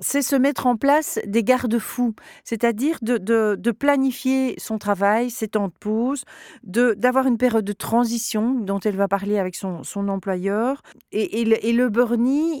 c'est 0.00 0.22
se 0.22 0.36
mettre 0.36 0.66
en 0.66 0.76
place 0.76 1.18
des 1.30 1.44
garde-fous, 1.44 2.14
c'est-à-dire 2.44 2.98
de, 3.02 3.70
planifier 3.70 4.54
son 4.58 4.78
travail, 4.78 5.30
ses 5.30 5.48
temps 5.48 5.68
de 5.68 5.72
pause, 5.78 6.24
d'avoir 6.64 7.26
une 7.26 7.38
période 7.38 7.64
de 7.64 7.72
transition 7.72 8.54
dont 8.54 8.80
elle 8.80 8.96
va 8.96 9.08
parler 9.08 9.38
avec 9.38 9.54
son, 9.54 10.08
employeur. 10.08 10.82
Et, 11.12 11.44
le, 11.44 11.64
et 11.64 11.72
le 11.72 11.90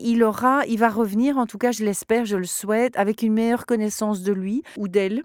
il 0.02 0.22
aura, 0.22 0.64
il 0.66 0.78
va 0.78 0.88
revenir, 0.88 1.38
en 1.38 1.46
tout 1.46 1.58
cas 1.58 1.72
je 1.72 1.84
l'espère, 1.84 2.24
je 2.24 2.36
le 2.36 2.44
souhaite, 2.44 2.96
avec 2.96 3.22
une 3.22 3.32
meilleure 3.32 3.66
connaissance 3.66 4.22
de 4.22 4.32
lui 4.32 4.62
ou 4.76 4.88
d'elle 4.88 5.24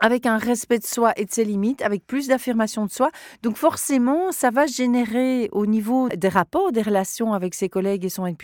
avec 0.00 0.26
un 0.26 0.38
respect 0.38 0.78
de 0.78 0.84
soi 0.84 1.12
et 1.16 1.24
de 1.24 1.30
ses 1.30 1.44
limites, 1.44 1.82
avec 1.82 2.06
plus 2.06 2.28
d'affirmation 2.28 2.86
de 2.86 2.90
soi. 2.90 3.10
Donc 3.42 3.56
forcément, 3.56 4.32
ça 4.32 4.50
va 4.50 4.66
générer 4.66 5.48
au 5.52 5.66
niveau 5.66 6.08
des 6.10 6.28
rapports, 6.28 6.72
des 6.72 6.82
relations 6.82 7.32
avec 7.32 7.54
ses 7.54 7.68
collègues 7.68 8.04
et 8.04 8.08
son 8.08 8.26
1, 8.26 8.34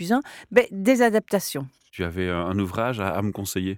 ben, 0.51 0.65
des 0.71 1.01
adaptations. 1.01 1.67
Tu 1.91 2.03
avais 2.03 2.29
un 2.29 2.57
ouvrage 2.57 2.99
à, 2.99 3.21
me 3.21 3.31
conseiller? 3.31 3.77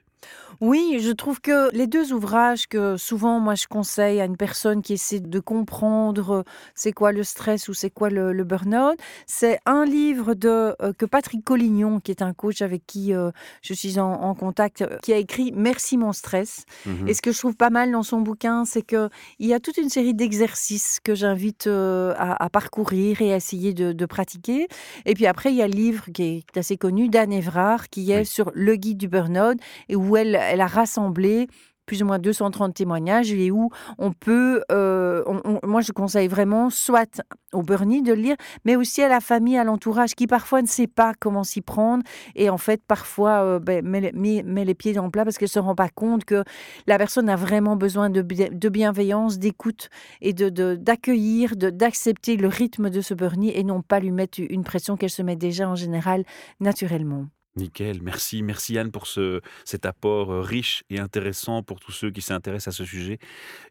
Oui, 0.62 1.00
je 1.02 1.12
trouve 1.12 1.42
que 1.42 1.70
les 1.76 1.86
2 1.88 2.14
ouvrages 2.14 2.68
que 2.68 2.96
souvent 2.98 3.40
moi 3.42 3.56
je 3.56 3.68
conseille 3.68 4.22
à 4.22 4.26
une 4.26 4.38
personne 4.38 4.82
qui 4.82 4.94
essaie 4.94 5.20
de 5.20 5.40
comprendre, 5.42 6.46
c'est 6.76 6.94
quoi 6.94 7.12
le 7.12 7.24
stress 7.24 7.68
ou 7.68 7.74
c'est 7.74 7.90
quoi 7.90 8.10
le 8.10 8.32
le 8.32 8.44
burn-out, 8.46 8.98
c'est 9.28 9.60
un 9.66 9.84
livre 9.86 10.34
de, 10.34 10.74
heu, 10.82 10.94
que 10.98 11.06
Patrick 11.06 11.44
Collignon, 11.44 12.00
qui 12.00 12.12
est 12.12 12.22
un 12.22 12.34
coach 12.34 12.62
avec 12.62 12.86
qui, 12.88 13.14
heu, 13.14 13.32
je 13.62 13.74
suis 13.74 14.00
en 14.00 14.06
en 14.14 14.34
contact, 14.34 14.86
qui 15.02 15.12
a 15.14 15.18
écrit 15.18 15.52
«Merci 15.54 15.98
mon 15.98 16.14
stress» 16.14 16.64
Mmh 16.86 17.08
et 17.10 17.14
ce 17.14 17.22
que 17.22 17.32
je 17.34 17.38
trouve 17.40 17.56
pas 17.58 17.70
mal 17.70 17.92
dans 17.92 18.04
son 18.04 18.22
bouquin, 18.22 18.64
c'est 18.66 18.82
qu'il 18.82 19.10
y 19.40 19.54
a 19.54 19.60
toute 19.60 19.78
une 19.78 19.90
série 19.90 20.14
d'exercices 20.14 21.00
que 21.04 21.16
j'invite, 21.16 21.68
à 21.68 22.44
à 22.46 22.50
parcourir 22.50 23.22
et 23.22 23.34
à 23.34 23.36
essayer 23.38 23.74
de 23.74 23.92
de 23.92 24.06
pratiquer. 24.06 24.68
Et 25.06 25.14
puis 25.16 25.26
après 25.28 25.50
il 25.52 25.56
y 25.58 25.62
a 25.62 25.68
le 25.68 25.74
livre 25.76 26.06
qui 26.14 26.24
est 26.54 26.58
assez 26.58 26.78
connu 26.78 27.10
d'Anne 27.10 27.34
Evrard 27.34 27.90
qui 27.90 28.12
est 28.12 28.20
Oui. 28.20 28.26
sur 28.26 28.52
le 28.54 28.76
guide 28.76 28.98
du 28.98 29.08
burn-out 29.10 29.58
et 29.90 29.96
où 29.96 30.15
elle 30.18 30.36
elle 30.36 30.62
a 30.62 30.68
rassemblé 30.68 31.48
plus 31.86 32.02
ou 32.02 32.06
moins 32.06 32.20
230 32.20 32.74
témoignages 32.74 33.32
et 33.32 33.52
où 33.52 33.70
on 33.98 34.12
peut, 34.12 34.64
on 34.70 35.60
moi 35.64 35.82
je 35.82 35.92
conseille 35.92 36.28
vraiment 36.28 36.70
soit 36.70 37.22
au 37.54 37.62
burn-it 37.62 38.04
de 38.04 38.14
le 38.14 38.22
lire, 38.22 38.36
mais 38.66 38.76
aussi 38.76 39.02
à 39.02 39.08
la 39.08 39.22
famille, 39.22 39.58
à 39.58 39.64
l'entourage 39.64 40.16
qui 40.16 40.28
parfois 40.28 40.62
ne 40.62 40.68
sait 40.68 40.88
pas 40.88 41.14
comment 41.20 41.44
s'y 41.44 41.62
prendre 41.62 42.04
et 42.36 42.50
en 42.50 42.58
fait 42.58 42.82
parfois, 42.86 43.44
heu, 43.44 43.60
beh, 43.60 43.82
met 43.82 44.66
les 44.66 44.74
pieds 44.74 44.94
dans 44.94 45.06
le 45.06 45.12
plat 45.12 45.24
parce 45.24 45.38
qu'elle 45.38 45.48
se 45.50 45.60
rend 45.60 45.76
pas 45.76 45.90
compte 45.90 46.26
que 46.26 46.44
la 46.88 46.98
personne 46.98 47.30
a 47.30 47.36
vraiment 47.36 47.76
besoin 47.76 48.10
de 48.10 48.22
de 48.22 48.70
bienveillance, 48.70 49.38
d'écoute 49.40 49.90
et 50.22 50.34
de 50.34 50.50
d'accueillir, 50.76 51.56
de 51.56 51.70
d'accepter 51.70 52.36
le 52.38 52.48
rythme 52.48 52.90
de 52.90 53.02
ce 53.02 53.14
burn-it 53.14 53.56
et 53.56 53.64
non 53.64 53.82
pas 53.82 54.00
lui 54.00 54.12
mettre 54.12 54.40
une 54.40 54.64
pression 54.64 54.98
qu'elle 54.98 55.10
se 55.10 55.22
met 55.22 55.36
déjà 55.36 55.70
en 55.70 55.76
général 55.76 56.24
naturellement. 56.60 57.28
Nickel, 57.56 58.02
merci, 58.02 58.44
merci 58.44 58.78
Anne 58.78 58.92
pour 58.92 59.08
ce 59.08 59.40
cet 59.64 59.86
apport, 59.86 60.32
heu, 60.34 60.42
riche 60.42 60.84
et 60.90 61.00
intéressant 61.00 61.64
pour 61.64 61.80
tous 61.80 61.92
ceux 61.92 62.12
qui 62.12 62.22
s'intéressent 62.22 62.74
à 62.74 62.78
ce 62.78 62.84
sujet 62.84 63.18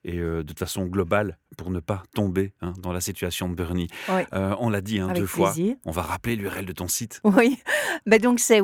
et 0.04 0.18
heu, 0.18 0.42
de 0.42 0.54
façon 0.58 0.86
globale 0.86 1.38
pour 1.58 1.70
ne 1.70 1.80
pas 1.80 2.02
tomber, 2.14 2.52
hein, 2.62 2.72
dans 2.78 2.92
la 2.92 3.00
situation 3.00 3.48
de 3.48 3.54
burn-it. 3.54 3.90
Oui, 4.08 4.22
Heu, 4.32 4.54
on 4.58 4.70
l'a 4.70 4.80
dit, 4.80 4.98
hein, 5.00 5.12
2 5.12 5.26
fois, 5.26 5.54
on 5.84 5.90
va 5.90 6.02
rappeler 6.02 6.36
l'URL 6.36 6.64
de 6.64 6.72
ton 6.72 6.88
site. 6.88 7.20
Oui, 7.24 7.58
bah, 8.06 8.18
donc 8.18 8.40
c'est 8.40 8.60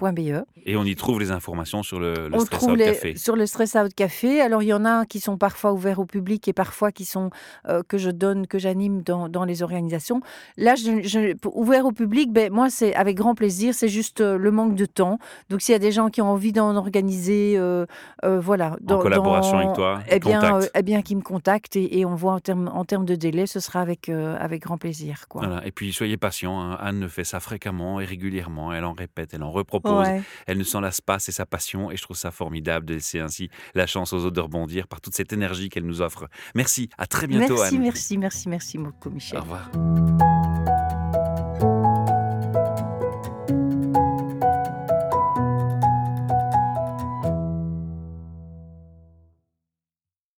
www.stress-out.be. 0.00 0.44
et 0.66 0.76
on 0.76 0.84
y 0.84 0.94
trouve 0.96 1.20
les 1.20 1.30
informations 1.30 1.82
sur 1.82 2.00
le 2.00 2.28
le 2.28 2.36
On 2.36 2.40
Stress 2.40 2.62
Out 2.64 2.78
les 2.78 2.84
Café. 2.86 3.16
sur 3.16 3.36
le 3.36 3.46
Stress 3.46 3.74
Out 3.74 3.94
Café. 3.94 4.40
Alors, 4.40 4.62
il 4.62 4.66
y 4.66 4.72
en 4.72 4.84
a 4.84 5.06
qui 5.06 5.20
sont 5.20 5.36
parfois 5.38 5.72
ouverts 5.72 5.98
au 5.98 6.04
public 6.06 6.46
et 6.48 6.52
parfois 6.52 6.92
qui 6.92 7.04
sont, 7.04 7.30
heu, 7.68 7.82
que 7.86 7.98
je 7.98 8.10
donne, 8.10 8.46
que 8.46 8.58
j'anime 8.58 9.02
dans 9.02 9.28
dans 9.28 9.44
les 9.44 9.62
organisations. 9.62 10.20
Là, 10.56 10.74
je 10.74 11.02
je 11.02 11.34
pour 11.36 11.56
ouvert 11.56 11.86
au 11.86 11.92
public, 11.92 12.32
beh, 12.32 12.50
moi, 12.50 12.70
c'est 12.70 12.94
avec 12.94 13.16
grand 13.16 13.34
plaisir, 13.34 13.74
c'est 13.74 13.88
juste, 13.88 14.20
heu, 14.20 14.36
le 14.36 14.50
manque 14.50 14.74
de 14.74 14.86
temps. 14.86 15.18
Donc 15.48 15.62
s'il 15.62 15.72
y 15.72 15.76
a 15.76 15.78
des 15.80 15.92
gens 15.92 16.08
qui 16.08 16.20
ont 16.22 16.30
envie 16.30 16.52
d'en 16.52 16.76
organiser, 16.76 17.56
heu, 17.58 17.86
voilà, 18.22 18.72
En 18.72 18.76
dans 18.80 18.98
collaboration 18.98 19.58
avec 19.58 19.74
toi, 19.74 20.00
eh 20.10 20.18
bien, 20.18 20.60
eh 20.74 20.82
bien, 20.82 21.02
qu'ils 21.02 21.16
me 21.16 21.22
contactent 21.22 21.76
et 21.76 21.98
et 22.00 22.04
on 22.04 22.14
voit 22.14 22.32
en 22.34 22.40
termes 22.40 22.68
en 22.72 22.84
de 22.84 23.14
délai, 23.14 23.46
ce 23.46 23.60
sera 23.60 23.80
avec, 23.80 24.08
avec 24.08 24.62
grand 24.62 24.78
plaisir, 24.78 25.26
quoi. 25.28 25.42
Voilà 25.46 25.60
et 25.64 25.72
puis 25.72 25.92
soyez 25.92 26.16
patients, 26.16 26.60
hein, 26.60 26.76
Anne 26.80 27.08
fait 27.08 27.24
ça 27.24 27.40
fréquemment 27.40 28.00
et 28.00 28.04
régulièrement, 28.04 28.72
elle 28.72 28.84
en 28.84 28.92
répète, 28.92 29.34
elle 29.34 29.42
en 29.42 29.50
repropose, 29.50 29.89
Ouais. 29.98 30.22
elle 30.46 30.58
ne 30.58 30.64
s'en 30.64 30.80
lasse 30.80 31.00
pas, 31.00 31.18
c'est 31.18 31.32
sa 31.32 31.46
passion 31.46 31.90
et 31.90 31.96
je 31.96 32.02
trouve 32.02 32.16
ça 32.16 32.30
formidable 32.30 32.86
de 32.86 32.94
laisser 32.94 33.20
ainsi 33.20 33.50
la 33.74 33.86
chance 33.86 34.12
aux 34.12 34.18
autres 34.24 34.36
de 34.36 34.40
rebondir 34.40 34.86
par 34.88 35.00
toute 35.00 35.14
cette 35.14 35.32
énergie 35.32 35.68
qu'elle 35.68 35.86
nous 35.86 36.00
offre. 36.00 36.28
Merci, 36.54 36.88
à 36.98 37.06
très 37.06 37.26
bientôt 37.26 37.56
Merci, 37.56 37.74
Anne. 37.76 37.82
merci, 37.82 38.18
merci, 38.18 38.48
merci 38.48 38.78
beaucoup, 38.78 39.08
Au 39.08 39.12
Michel. 39.12 39.38
revoir. 39.40 39.70